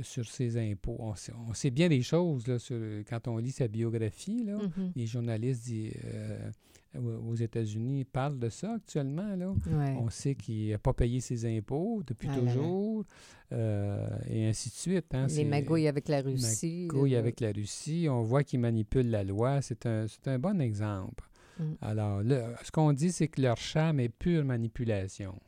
sur 0.01 0.27
ses 0.27 0.57
impôts, 0.59 0.97
on 0.99 1.15
sait, 1.15 1.33
on 1.49 1.55
sait 1.55 1.71
bien 1.71 1.89
des 1.89 2.03
choses 2.03 2.47
là, 2.49 2.59
sur- 2.59 2.77
quand 3.09 3.29
on 3.29 3.37
lit 3.39 3.53
sa 3.53 3.69
biographie. 3.69 4.45
Là. 4.45 4.57
Mhm. 4.59 4.93
Les 4.97 5.07
journalistes 5.07 5.71
euh, 6.05 6.51
aux 6.97 7.35
États-Unis 7.35 8.05
parlent 8.05 8.39
de 8.39 8.49
ça 8.49 8.75
actuellement. 8.75 9.35
Là. 9.37 9.51
Ouais. 9.51 9.97
On 10.01 10.11
sait 10.11 10.35
qu'il 10.35 10.71
n'a 10.71 10.79
pas 10.79 10.93
payé 10.93 11.21
ses 11.21 11.45
impôts 11.57 12.03
depuis 12.07 12.29
Ah 12.31 12.39
toujours, 12.39 13.05
euh, 13.53 14.09
et 14.29 14.47
ainsi 14.47 14.69
de 14.71 14.75
suite. 14.75 15.15
hein. 15.15 15.27
Les 15.29 15.45
magouilles 15.45 15.89
avec 15.89 16.09
la 16.09 16.23
Russie. 16.23 16.87
magouille 16.91 17.17
avec 17.17 17.41
la 17.41 17.53
Russie. 17.53 18.07
On 18.11 18.23
voit 18.23 18.43
qu'il 18.45 18.61
manipule 18.61 19.11
la 19.11 19.25
loi. 19.25 19.61
C'est 19.63 19.87
un, 19.87 20.07
c'est 20.09 20.29
un 20.29 20.39
bon 20.39 20.61
exemple. 20.61 21.29
Mm. 21.59 21.63
Alors, 21.81 22.23
là, 22.23 22.51
ce 22.65 22.71
qu'on 22.73 22.93
dit, 22.93 23.13
c'est 23.13 23.29
que 23.29 23.41
leur 23.41 23.57
charme 23.57 24.01
est 24.01 24.09
pure 24.09 24.45
manipulation. 24.45 25.39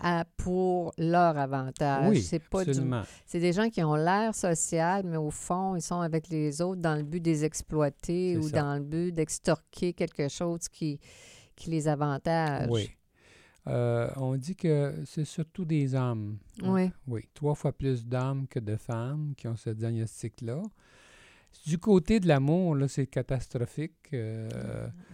À- 0.00 0.24
pour 0.36 0.92
leur 0.98 1.36
avantage. 1.38 2.10
oui, 2.10 2.20
c'est 2.22 2.38
pas. 2.40 2.64
C'est 3.26 3.40
des 3.40 3.52
gens 3.52 3.68
qui 3.70 3.82
ont 3.82 3.94
l'air 3.94 4.34
social, 4.34 5.04
mais 5.06 5.16
au 5.16 5.30
fond, 5.30 5.76
ils 5.76 5.82
sont 5.82 6.00
avec 6.00 6.28
les 6.28 6.60
autres 6.60 6.80
dans 6.80 6.96
le 6.96 7.02
but 7.02 7.20
de 7.20 7.30
les 7.30 7.44
exploiter 7.44 8.36
ou 8.36 8.42
ça. 8.48 8.60
dans 8.62 8.74
le 8.76 8.82
but 8.82 9.12
d'extorquer 9.12 9.92
quelque 9.92 10.28
chose 10.28 10.68
qui, 10.68 10.98
qui 11.56 11.70
les 11.70 11.86
avantage. 11.88 12.68
Oui. 12.70 12.90
Euh, 13.68 14.10
on 14.16 14.34
dit 14.36 14.56
que 14.56 14.92
c'est 15.06 15.24
surtout 15.24 15.64
des 15.64 15.94
hommes. 15.94 16.38
hein. 16.62 16.72
Oui. 16.72 16.90
Oui, 17.06 17.28
trois 17.32 17.54
fois 17.54 17.70
plus 17.72 18.04
d'hommes 18.04 18.48
que 18.48 18.58
de 18.58 18.74
femmes 18.76 19.34
qui 19.36 19.46
ont 19.46 19.54
ce 19.54 19.70
diagnostic-là. 19.70 20.60
Du 21.66 21.78
côté 21.78 22.18
de 22.18 22.26
l'amour, 22.26 22.74
là, 22.74 22.88
c'est 22.88 23.06
catastrophique. 23.06 23.92
euh, 24.14 24.48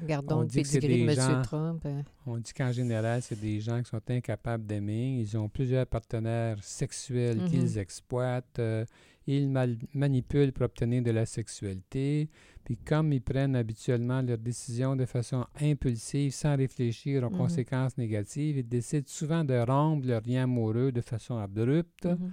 Gardons 0.07 0.39
on 0.39 0.41
le 0.43 0.47
pedigree 0.49 1.05
de 1.05 1.11
M. 1.11 1.15
gens- 1.17 1.43
Trump. 1.43 1.85
hein. 1.85 2.03
On 2.27 2.39
dit 2.39 2.53
qu'en 2.53 2.73
général, 2.73 3.21
c'est 3.23 3.39
des 3.41 3.61
gens 3.61 3.83
qui 3.83 3.91
sont 3.91 4.01
incapables 4.09 4.65
d'aimer. 4.67 5.19
Ils 5.21 5.37
ont 5.37 5.49
plusieurs 5.49 5.87
partenaires 5.87 6.57
sexuels 6.63 7.39
Mhm. 7.43 7.49
qu'ils 7.51 7.79
exploitent. 7.79 8.59
euh, 8.61 8.85
ils 9.27 9.47
mal- 9.47 9.77
manipulent 9.93 10.53
pour 10.53 10.65
obtenir 10.65 11.03
de 11.03 11.11
la 11.11 11.27
sexualité. 11.27 12.31
Puis 12.65 12.79
comme 12.79 13.13
ils 13.13 13.21
prennent 13.21 13.55
habituellement 13.57 14.23
leurs 14.23 14.39
décisions 14.39 14.97
de 14.97 15.05
façon 15.05 15.45
impulsive, 15.61 16.33
sans 16.33 16.57
réfléchir 16.57 17.25
aux 17.25 17.31
Mhm. 17.31 17.37
conséquences 17.37 17.99
négatives, 17.99 18.57
ils 18.57 18.67
décident 18.69 19.05
souvent 19.07 19.45
de 19.45 19.59
rompre 19.59 20.07
leur 20.07 20.23
lien 20.27 20.45
amoureux 20.45 20.93
de 20.93 21.03
façon 21.03 21.37
abrupte. 21.37 22.07
Mhm. 22.07 22.31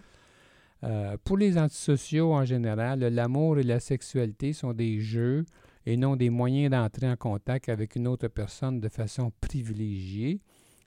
Euh, 0.84 1.18
pour 1.24 1.38
les 1.38 1.58
antisociaux 1.58 2.34
en 2.34 2.46
général, 2.46 3.00
l'amour 3.00 3.60
et 3.60 3.64
la 3.64 3.80
sexualité 3.80 4.54
sont 4.54 4.74
des 4.74 5.00
jeux 5.00 5.46
et 5.86 5.98
non 5.98 6.16
des 6.16 6.30
moyens 6.30 6.72
d'entrer 6.72 7.10
en 7.10 7.16
contact 7.16 7.70
avec 7.70 7.96
une 7.96 8.08
autre 8.08 8.28
personne 8.28 8.80
de 8.80 8.90
façon 8.90 9.32
privilégiée. 9.42 10.42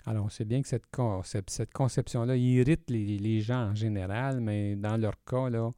Alors, 0.07 0.27
on 0.27 0.29
sait 0.29 0.45
bien 0.45 0.63
que 0.63 0.69
cette, 0.69 0.87
cette 1.51 1.73
conception-là 1.73 2.37
irrite 2.37 2.89
les, 2.89 3.19
les, 3.19 3.41
gens 3.41 3.71
en 3.71 3.75
général, 3.75 4.41
mais 4.41 4.75
dans 4.75 4.97
leur 4.97 5.23
cas, 5.25 5.51
là, 5.51 5.71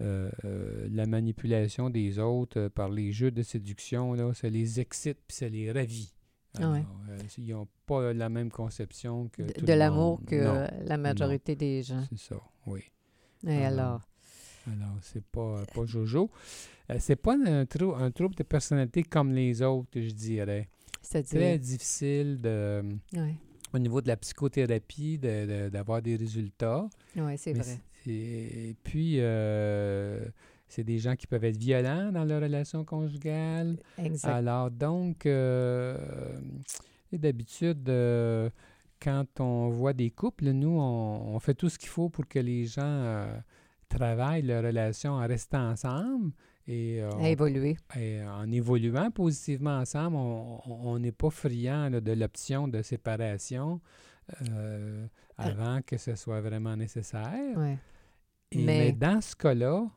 euh, 0.00 0.30
euh, 0.44 0.88
la 0.90 1.06
manipulation 1.06 1.90
des 1.90 2.18
autres 2.18 2.68
par 2.68 2.88
les 2.88 3.12
jeux 3.12 3.30
de 3.30 3.42
séduction, 3.42 4.14
là, 4.14 4.32
ça 4.34 4.48
les 4.48 4.80
excite 4.80 5.18
puis 5.26 5.36
ça 5.36 5.48
les 5.48 5.72
ravit. 5.72 6.14
ils 7.38 7.48
n'ont 7.48 7.68
pas 7.86 8.12
la 8.12 8.28
même 8.28 8.50
conception 8.50 9.28
que. 9.28 9.42
De, 9.42 9.72
l'amour 9.72 10.20
que 10.26 10.68
la 10.84 10.96
majorité 10.96 11.56
des 11.56 11.82
gens. 11.82 12.04
C'est 12.10 12.18
ça, 12.18 12.36
oui. 12.66 12.82
Et 13.46 13.64
alors? 13.64 14.00
Alors, 14.66 14.96
c'est 15.02 15.24
pas, 15.24 15.62
pas 15.74 15.84
Jojo. 15.84 16.30
c'est 16.98 17.16
pas 17.16 17.36
un, 17.46 17.66
trou, 17.66 17.94
un 17.94 18.10
trouble 18.10 18.34
de 18.34 18.42
personnalité 18.42 19.02
comme 19.02 19.32
les 19.32 19.60
autres, 19.62 20.00
je 20.00 20.10
dirais. 20.10 20.68
C'est 21.02 21.22
très 21.22 21.58
difficile 21.58 22.40
de. 22.40 22.82
Au 23.72 23.78
niveau 23.78 24.00
de 24.00 24.08
la 24.08 24.16
psychothérapie, 24.16 25.18
d'avoir 25.18 26.00
des 26.00 26.16
résultats. 26.16 26.88
Oui, 27.16 27.36
c'est 27.36 27.52
vrai. 27.52 27.78
Et 28.06 28.76
puis, 28.84 29.16
euh, 29.18 30.24
c'est 30.68 30.84
des 30.84 30.98
gens 30.98 31.16
qui 31.16 31.26
peuvent 31.26 31.44
être 31.44 31.56
violents 31.56 32.12
dans 32.12 32.24
leur 32.24 32.42
relation 32.42 32.84
conjugale. 32.84 33.76
Exact. 33.98 34.28
Alors, 34.28 34.70
donc, 34.70 35.26
euh, 35.26 35.96
d'habitude, 37.12 37.88
euh, 37.88 38.50
quand 39.04 39.40
on 39.40 39.68
voit 39.68 39.92
des 39.92 40.10
couples, 40.10 40.50
nous, 40.50 40.78
on, 40.80 41.38
fait 41.38 41.54
tout 41.54 41.68
ce 41.68 41.78
qu'il 41.78 41.90
faut 41.90 42.08
pour 42.08 42.26
que 42.26 42.38
les 42.38 42.64
gens 42.64 43.26
travaillent 43.88 44.42
leur 44.42 44.64
relation 44.64 45.12
en 45.12 45.26
restant 45.26 45.70
ensemble. 45.70 46.32
Et, 46.66 47.02
évoluer. 47.22 47.76
Et 47.94 48.24
en 48.24 48.50
évoluant 48.50 49.10
positivement 49.10 49.78
ensemble, 49.78 50.16
on 50.16 50.98
n'est 50.98 51.12
pas 51.12 51.28
friand 51.28 51.90
de 51.90 52.12
l'option 52.12 52.66
de 52.66 52.80
séparation 52.80 53.80
avant 55.36 55.82
que 55.82 55.98
ce 55.98 56.14
soit 56.14 56.40
vraiment 56.40 56.74
nécessaire. 56.74 57.58
Ouais 57.58 57.78
mais, 58.54 58.92
dans 58.92 59.20
ce 59.20 59.34
cas-là, 59.36 59.88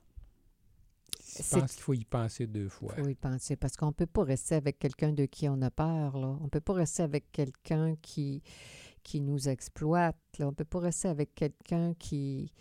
je 1.19 1.43
pense 1.49 1.73
qu'il 1.73 1.83
faut 1.83 1.93
y 1.93 2.05
penser 2.05 2.47
deux 2.47 2.69
fois. 2.69 2.93
Il 2.97 3.03
faut 3.03 3.09
y 3.09 3.15
penser 3.15 3.55
parce 3.55 3.75
qu'on 3.75 3.87
ne 3.87 3.91
peut 3.91 4.07
pas 4.07 4.23
rester 4.23 4.55
avec 4.55 4.79
quelqu'un 4.79 5.11
de 5.11 5.25
qui 5.25 5.47
on 5.49 5.61
a 5.61 5.69
peur. 5.69 6.17
Là. 6.17 6.37
On 6.39 6.45
ne 6.45 6.49
peut 6.49 6.61
pas 6.61 6.73
rester 6.73 7.03
avec 7.03 7.31
quelqu'un 7.31 7.95
qui, 8.01 8.41
qui 9.07 9.21
nous 9.21 9.47
exploite. 9.47 10.17
Là. 10.37 10.47
On 10.47 10.49
ne 10.49 10.55
peut 10.55 10.65
pas 10.65 10.79
rester 10.79 11.07
avec 11.07 11.33
quelqu'un 11.33 11.93
qui, 11.97 12.51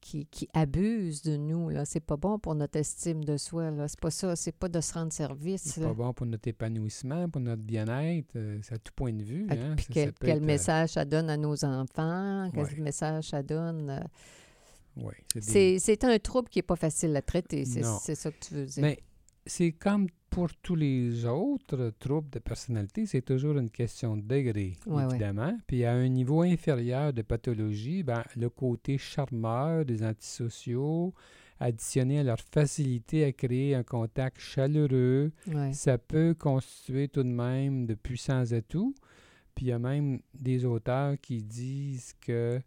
qui, 0.00 0.24
qui, 0.26 0.48
abuse 0.54 1.20
de 1.22 1.36
nous. 1.36 1.68
Là. 1.68 1.84
C'est 1.84 2.00
pas 2.00 2.16
bon 2.16 2.38
pour 2.38 2.54
notre 2.54 2.78
estime 2.78 3.24
de 3.24 3.36
soi. 3.36 3.72
Là. 3.72 3.88
C'est 3.88 3.98
pas 3.98 4.12
ça. 4.12 4.36
C'est 4.36 4.54
pas 4.56 4.68
de 4.68 4.80
se 4.80 4.94
rendre 4.94 5.12
service. 5.12 5.62
C'est 5.62 5.82
pas 5.82 5.92
bon 5.92 6.12
pour 6.12 6.26
notre 6.26 6.46
épanouissement, 6.46 7.28
pour 7.28 7.40
notre 7.40 7.64
bien-être. 7.64 8.36
Euh, 8.36 8.58
c'est 8.62 8.74
à 8.74 8.78
tout 8.78 8.92
point 8.94 9.12
de 9.12 9.24
vue. 9.24 9.48
Hein. 9.50 9.74
quel, 9.90 10.12
euh, 10.24 10.40
message 10.40 10.90
ça 10.90 11.04
donne 11.04 11.28
à 11.28 11.36
nos 11.36 11.64
enfants? 11.64 12.50
Quel 12.54 12.80
message 12.80 13.30
ça 13.30 13.42
donne... 13.42 13.90
Euh, 13.90 15.10
c'est 15.40 16.04
un 16.04 16.18
trouble 16.20 16.48
qui 16.48 16.60
n'est 16.60 16.62
pas 16.62 16.76
facile 16.76 17.14
à 17.16 17.20
traiter, 17.20 17.64
c'est 17.66 18.14
ça 18.14 18.30
que 18.30 18.38
tu 18.40 18.54
veux 18.54 18.64
dire. 18.64 18.82
Mais 18.82 18.98
c'est 19.46 19.72
comme 19.72 20.08
pour 20.30 20.54
tous 20.56 20.74
les 20.74 21.24
autres 21.24 21.92
troubles 21.98 22.28
de 22.28 22.38
personnalité, 22.40 23.06
c'est 23.06 23.22
toujours 23.22 23.56
une 23.56 23.70
question 23.70 24.16
de 24.16 24.22
degré, 24.22 24.76
évidemment. 25.10 25.56
Puis 25.66 25.84
à 25.84 25.92
un 25.92 26.08
niveau 26.08 26.42
inférieur 26.42 27.12
de 27.12 27.22
pathologie, 27.22 28.02
ben, 28.02 28.22
le 28.36 28.50
côté 28.50 28.98
charmeur 28.98 29.84
des 29.86 30.02
antisociaux, 30.02 31.14
additionné 31.58 32.18
à 32.20 32.22
leur 32.22 32.38
facilité 32.40 33.24
à 33.24 33.32
créer 33.32 33.74
un 33.74 33.82
contact 33.82 34.38
chaleureux, 34.38 35.32
ça 35.72 35.96
peut 35.96 36.34
constituer 36.38 37.08
tout 37.08 37.22
de 37.22 37.28
même 37.28 37.86
de 37.86 37.94
puissants 37.94 38.52
atouts. 38.52 38.94
Puis 39.54 39.66
il 39.66 39.68
y 39.68 39.72
a 39.72 39.78
même 39.78 40.20
des 40.34 40.66
auteurs 40.66 41.14
qui 41.18 41.42
disent 41.42 42.12
que 42.20 42.60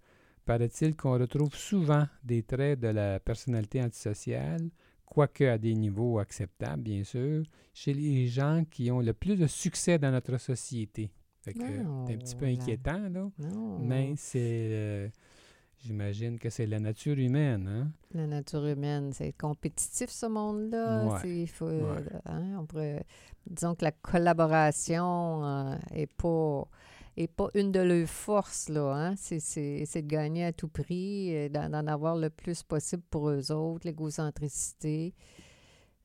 paraît-il 0.44 0.96
qu'on 0.96 1.20
retrouve 1.20 1.54
souvent 1.54 2.08
des 2.24 2.42
traits 2.42 2.80
de 2.80 2.88
la 2.88 3.20
personnalité 3.20 3.80
antisociale, 3.84 4.72
quoique 5.10 5.44
à 5.44 5.58
des 5.58 5.74
niveaux 5.74 6.20
acceptables, 6.20 6.84
bien 6.84 7.04
sûr, 7.04 7.44
chez 7.74 7.94
les 7.94 8.28
gens 8.28 8.64
qui 8.70 8.92
ont 8.92 9.00
le 9.00 9.14
plus 9.14 9.38
de 9.38 9.48
succès 9.48 9.98
dans 9.98 10.12
notre 10.12 10.38
société. 10.38 11.12
c'est 11.44 11.62
un 11.62 12.18
petit 12.18 12.36
peu 12.36 12.46
inquiétant, 12.46 13.10
là. 13.10 13.30
Mais 13.80 14.14
c'est. 14.16 14.70
Euh, 14.72 15.10
j'imagine 15.80 16.38
que 16.38 16.50
c'est 16.50 16.68
la 16.68 16.80
nature 16.80 17.18
humaine, 17.18 17.68
hein? 17.68 17.92
La 18.14 18.28
nature 18.28 18.66
humaine, 18.66 19.12
c'est 19.14 19.34
compétitif 19.34 20.10
ce 20.10 20.28
monde-là. 20.28 21.22
Il 21.26 21.50
faut, 21.50 21.70
hein, 22.26 22.58
on 22.60 22.66
pourrait, 22.66 23.06
disons 23.48 23.76
que 23.76 23.86
la 23.86 23.92
collaboration 23.92 25.42
n'est 25.92 26.04
euh, 26.04 26.06
pas 26.18 26.68
et 27.18 27.28
pas 27.28 27.50
une 27.54 27.72
de 27.72 27.80
leurs 27.80 28.08
forces, 28.08 28.70
là. 28.70 28.94
Hein? 28.94 29.16
C'est 29.18 29.40
de 29.40 30.08
gagner 30.08 30.46
à 30.46 30.54
tout 30.54 30.68
prix, 30.68 31.50
d'en 31.50 31.88
avoir 31.88 32.16
le 32.16 32.30
plus 32.30 32.64
possible 32.64 33.04
pour 33.10 33.30
eux 33.30 33.52
autres, 33.52 33.86
l'égocentricité. 33.86 35.14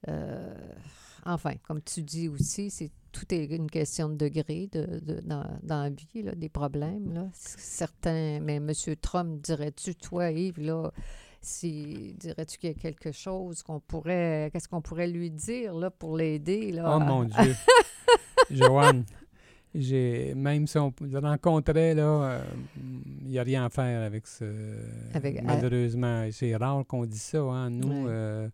Euh, 0.09 0.55
enfin, 1.25 1.55
comme 1.63 1.83
tu 1.83 2.03
dis 2.03 2.29
aussi, 2.29 2.71
c'est 2.71 2.91
tout 3.13 3.33
est 3.33 3.45
une 3.45 3.71
question 3.71 4.09
de 4.09 4.17
degré 4.17 4.69
de, 4.73 5.01
de 5.01 5.21
dans, 5.21 5.47
dans, 5.63 5.85
la 5.85 5.91
vie, 5.91 6.23
là, 6.23 6.35
des 6.35 6.49
problèmes. 6.49 7.13
Là. 7.15 7.29
Certains, 7.33 8.41
mais 8.41 8.57
M. 8.57 8.73
Trump, 9.01 9.41
dirais-tu, 9.41 9.95
toi, 9.95 10.31
Yves, 10.31 10.61
là, 10.61 10.91
si 11.41 12.15
dirais-tu 12.19 12.59
qu'il 12.59 12.71
y 12.71 12.73
a 12.73 12.75
quelque 12.75 13.13
chose 13.13 13.63
qu'on 13.63 13.81
pourrait, 13.81 14.51
qu'est-ce 14.53 14.69
qu'on 14.69 14.83
pourrait 14.83 15.07
lui 15.07 15.31
dire 15.31 15.75
là, 15.75 15.91
pour 15.91 16.17
l'aider? 16.17 16.73
Là? 16.73 16.97
Oh 16.97 17.01
mon 17.01 17.25
Dieu! 17.25 17.55
Joanne, 18.51 19.05
j'ai 19.75 20.35
même 20.35 20.67
si 20.67 20.79
on 20.79 20.93
le 21.01 21.19
rencontrait, 21.19 21.95
là, 21.95 22.41
il 22.77 22.81
euh, 22.81 23.29
n'y 23.31 23.39
a 23.39 23.43
rien 23.43 23.65
à 23.65 23.71
faire 23.71 24.03
avec 24.03 24.27
ce. 24.27 24.45
Avec, 25.15 25.39
euh, 25.39 25.41
malheureusement, 25.43 26.29
c'est 26.31 26.55
rare 26.55 26.87
qu'on 26.87 27.05
dise 27.05 27.23
ça, 27.23 27.41
hein, 27.41 27.71
nous. 27.71 28.09
Euh, 28.09 28.49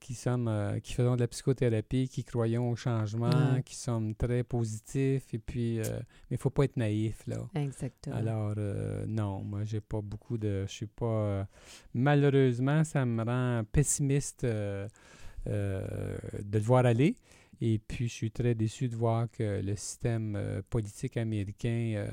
qui 0.00 0.14
sommes 0.14 0.78
qui 0.84 0.94
faisons 0.94 1.16
de 1.16 1.20
la 1.20 1.26
psychothérapie, 1.26 2.08
qui 2.08 2.22
croyons 2.22 2.70
au 2.70 2.76
changement, 2.76 3.60
qui 3.64 3.74
sommes 3.74 4.14
très 4.14 4.44
positifs 4.44 5.34
et 5.34 5.38
puis 5.38 5.78
mais 5.80 6.36
il 6.36 6.38
faut 6.38 6.50
pas 6.50 6.66
être 6.66 6.76
naïf 6.76 7.26
là. 7.26 7.38
Exactement. 7.56 8.14
Alors 8.14 8.54
non, 9.08 9.42
moi 9.42 9.64
j'ai 9.64 9.80
pas 9.80 10.00
beaucoup 10.00 10.38
de 10.38 10.64
je 10.68 10.72
suis 10.72 10.86
pas 10.86 11.48
malheureusement 11.94 12.84
ça 12.84 13.04
me 13.04 13.24
rend 13.24 13.64
pessimiste 13.72 14.46
de 14.46 14.88
le 15.44 16.58
voir 16.60 16.86
aller. 16.86 17.16
Et 17.60 17.78
puis, 17.78 18.08
je 18.08 18.12
suis 18.12 18.30
très 18.30 18.54
déçu 18.54 18.88
de 18.88 18.96
voir 18.96 19.28
que 19.30 19.60
le 19.60 19.74
système 19.76 20.36
euh, 20.36 20.62
politique 20.70 21.16
américain 21.16 22.06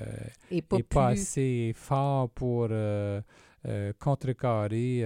n'est 0.52 0.64
euh, 0.74 0.84
pas, 0.90 1.10
assez 1.10 1.74
fort 1.76 2.30
pour 2.30 2.68
euh, 2.72 3.22
contrecarrer. 4.00 5.04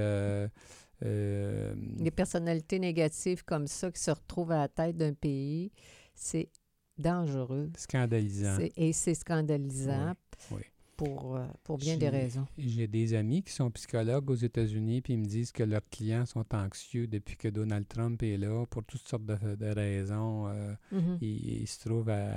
Les 1.01 2.11
personnalités 2.11 2.79
négatives 2.79 3.43
comme 3.43 3.67
ça 3.67 3.91
qui 3.91 4.01
se 4.01 4.11
retrouvent 4.11 4.51
à 4.51 4.59
la 4.59 4.67
tête 4.67 4.95
d'un 4.95 5.13
pays, 5.13 5.71
c'est 6.15 6.49
dangereux. 6.97 7.69
Scandalisant. 7.77 8.57
Et 8.77 8.93
c'est 8.93 9.15
scandalisant. 9.15 10.13
oui 10.51 10.61
pour, 10.99 11.37
euh, 11.37 11.45
pour 11.63 11.77
bien 11.77 11.95
des 11.95 12.09
raisons. 12.09 12.45
J'ai 12.57 12.87
des 12.87 13.13
amis 13.13 13.41
qui 13.41 13.53
sont 13.53 13.71
psychologues 13.71 14.29
aux 14.29 14.35
États-Unis, 14.35 15.01
puis 15.01 15.13
ils 15.13 15.19
me 15.19 15.25
disent 15.25 15.53
que 15.53 15.63
leurs 15.63 15.87
clients 15.89 16.25
sont 16.25 16.45
anxieux 16.53 17.07
depuis 17.07 17.37
que 17.37 17.47
Donald 17.47 17.87
Trump 17.87 18.21
est 18.21 18.37
là, 18.37 18.65
pour 18.69 18.83
toutes 18.83 19.07
sortes 19.07 19.25
de, 19.25 19.73
raisons. 19.73 20.47
Euh, 20.47 20.73
mm-hmm. 20.93 21.17
ils, 21.21 21.67
se 21.67 21.79
trouvent 21.79 22.09
à... 22.09 22.35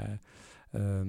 Euh, 0.76 1.04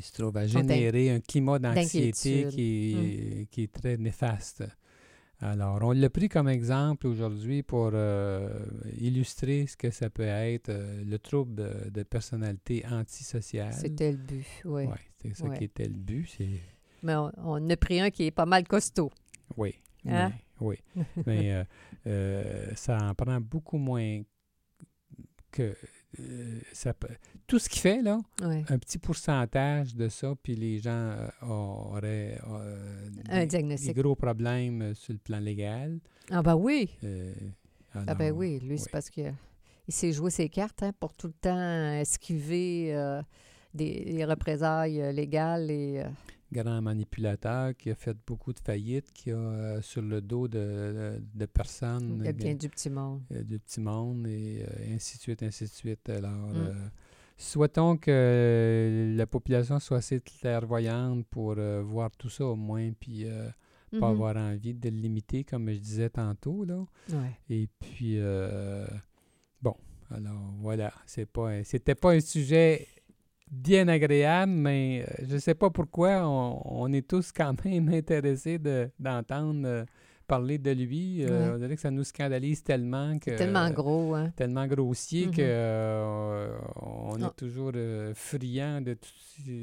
se 0.00 0.12
trouvent 0.12 0.36
à 0.36 0.46
générer 0.46 1.10
un 1.10 1.20
climat 1.20 1.58
d'anxiété 1.58 2.46
qui, 2.50 2.96
mm. 2.96 3.46
qui 3.46 3.62
est 3.62 3.72
très 3.72 3.96
néfaste. 3.96 4.64
Alors, 5.42 5.78
on 5.82 5.92
l'a 5.92 6.10
pris 6.10 6.28
comme 6.28 6.48
exemple 6.48 7.06
aujourd'hui 7.06 7.62
pour 7.62 7.92
illustrer 8.98 9.66
ce 9.66 9.76
que 9.76 9.90
ça 9.90 10.10
peut 10.10 10.22
être 10.22 10.70
le 10.70 11.18
trouble 11.18 11.54
de, 11.90 12.02
personnalité 12.02 12.84
antisociale. 12.90 13.72
C'était 13.72 14.12
le 14.12 14.18
but, 14.18 14.46
oui. 14.64 14.84
Ouais, 14.84 14.94
c'est 15.22 15.34
ça 15.34 15.48
qui 15.50 15.64
était 15.64 15.88
le 15.88 15.94
but. 15.94 16.38
Mais 17.02 17.14
on, 17.14 17.32
on, 17.38 17.70
a 17.70 17.76
pris 17.76 18.00
un 18.00 18.10
qui 18.10 18.24
est 18.24 18.30
pas 18.30 18.46
mal 18.46 18.68
costaud. 18.68 19.10
Oui. 19.56 19.74
Hein? 20.08 20.32
oui. 20.60 20.76
mais 21.26 21.52
euh, 21.52 21.64
euh, 22.06 22.74
ça 22.74 22.98
en 22.98 23.14
prend 23.14 23.40
beaucoup 23.40 23.78
moins 23.78 24.22
que. 25.50 25.74
Euh, 26.18 26.60
ça 26.72 26.92
tout 27.46 27.60
ce 27.60 27.68
qui 27.68 27.78
fait, 27.78 28.02
là, 28.02 28.18
un 28.42 28.78
petit 28.78 28.98
pourcentage 28.98 29.94
de 29.94 30.08
ça, 30.08 30.34
puis 30.42 30.56
les 30.56 30.78
gens 30.78 31.14
auraient 31.42 32.38
un 33.28 33.46
des, 33.46 33.92
gros 33.94 34.16
problèmes 34.16 34.94
sur 34.94 35.12
le 35.12 35.20
plan 35.20 35.38
légal. 35.38 36.00
Ah 36.30 36.42
ben 36.42 36.56
oui. 36.56 36.90
ah 37.94 38.14
ben 38.14 38.32
oui, 38.32 38.58
lui, 38.60 38.78
c'est 38.78 38.90
parce 38.90 39.08
qu'il 39.08 39.32
s'est 39.88 40.12
joué 40.12 40.30
ses 40.30 40.48
cartes 40.48 40.82
hein, 40.82 40.92
pour 40.98 41.12
tout 41.14 41.28
le 41.28 41.32
temps 41.32 41.92
esquiver 41.92 42.92
des, 43.74 44.24
représailles 44.24 45.00
euh, 45.00 45.12
légales 45.12 45.70
et... 45.70 46.02
Euh, 46.56 46.62
grand 46.62 46.82
manipulateur 46.82 47.76
qui 47.76 47.90
a 47.90 47.94
fait 47.94 48.16
beaucoup 48.26 48.52
de 48.52 48.60
faillites, 48.60 49.12
qui 49.12 49.30
a 49.30 49.36
euh, 49.36 49.80
sur 49.82 50.02
le 50.02 50.20
dos 50.20 50.48
de, 50.48 51.20
de, 51.34 51.46
personnes. 51.46 52.16
Il 52.20 52.26
y 52.26 52.28
a 52.28 52.32
bien 52.32 52.54
du 52.54 52.68
petit 52.68 52.90
monde. 52.90 53.22
du 53.30 53.58
petit 53.58 53.80
monde 53.80 54.26
et 54.26 54.64
ainsi 54.94 55.16
de 55.18 55.22
suite, 55.22 55.42
ainsi 55.42 55.64
de 55.64 55.70
suite. 55.70 56.08
Alors, 56.08 56.48
mm. 56.48 56.90
souhaitons 57.40 57.96
que 57.96 59.14
la 59.16 59.26
population 59.26 59.78
soit 59.80 59.98
assez 59.98 60.20
clairvoyante 60.20 61.26
pour 61.26 61.54
euh, 61.56 61.82
voir 61.82 62.10
tout 62.16 62.28
ça 62.28 62.44
au 62.44 62.56
moins, 62.56 62.90
puis 62.92 63.24
euh, 63.24 63.48
pas 63.92 63.96
Mhm. 63.96 64.04
avoir 64.04 64.36
envie 64.36 64.74
de 64.74 64.88
le 64.88 64.96
limiter, 64.96 65.44
comme 65.44 65.68
je 65.70 65.78
disais 65.78 66.10
tantôt. 66.10 66.64
Là. 66.64 66.84
Ouais. 67.10 67.38
Et 67.48 67.68
puis, 67.80 68.16
euh, 68.18 68.86
bon, 69.62 69.74
alors 70.10 70.54
voilà, 70.58 70.92
c'est 71.06 71.26
pas, 71.26 71.64
c'était 71.64 71.94
pas 71.94 72.12
un 72.12 72.20
sujet 72.20 72.86
bien 73.50 73.88
agréable, 73.88 74.52
mais 74.52 75.04
euh, 75.08 75.24
je 75.28 75.36
sais 75.38 75.54
pas 75.54 75.70
pourquoi 75.70 76.26
on, 76.26 76.62
on 76.64 76.92
est 76.92 77.06
tous 77.06 77.32
quand 77.32 77.54
même 77.64 77.88
intéressés 77.88 78.58
de- 78.58 78.88
d'entendre 78.98 79.66
euh, 79.66 79.84
parler 80.26 80.58
de 80.58 80.70
lui. 80.70 81.24
Euh. 81.24 81.54
On 81.54 81.58
dirait 81.58 81.74
que 81.74 81.80
ça 81.80 81.90
nous 81.90 82.04
scandalise 82.04 82.62
tellement 82.62 83.18
que... 83.18 83.32
Tellement 83.32 83.68
gros, 83.70 84.14
hein? 84.14 84.30
tellement 84.36 84.64
grossier 84.68 85.26
que 85.26 85.40
euh, 85.40 86.56
on 86.80 87.20
Ah. 87.20 87.26
est 87.26 87.36
toujours 87.36 87.72
euh, 87.74 88.12
friand 88.14 88.80
de 88.80 88.96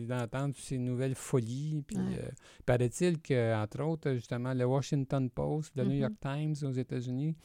d'entendre 0.08 0.54
toutes 0.56 0.66
ces 0.66 0.78
nouvelles 0.78 1.16
folies. 1.16 1.84
Puis 1.88 1.96
Ouais. 1.98 2.32
paraît-il 2.66 3.20
que, 3.22 3.56
entre 3.56 3.82
autres, 3.84 4.12
justement, 4.14 4.54
le 4.54 4.66
Washington 4.66 5.30
Post, 5.30 5.72
le 5.78 5.84
New 5.84 5.92
Mhm. 5.92 6.00
York 6.00 6.14
Times 6.22 6.56
aux 6.68 6.72
États-Unis 6.74 7.36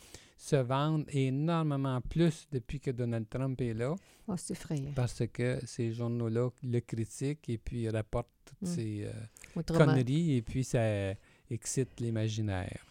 se 0.45 0.57
vendent 0.57 1.05
énormément 1.11 2.01
plus 2.01 2.49
depuis 2.51 2.81
que 2.81 2.91
Donald 2.91 3.29
Trump 3.29 3.61
est 3.61 3.75
là, 3.75 3.95
Oh, 4.27 4.35
c'est 4.37 4.55
effrayant. 4.55 4.91
parce 4.97 5.23
que 5.33 5.59
ces 5.65 5.93
journaux-là 5.93 6.49
le 6.65 6.81
critiquent 6.81 7.49
et 7.49 7.59
puis 7.59 7.89
rapportent 7.89 8.27
toutes 8.45 8.69
Mm. 8.69 8.75
ces 8.75 9.05
euh, 9.05 9.63
conneries 9.63 10.37
et 10.37 10.43
puis 10.43 10.65
ça 10.65 10.81
excite 11.49 12.01
l'imaginaire. 12.01 12.85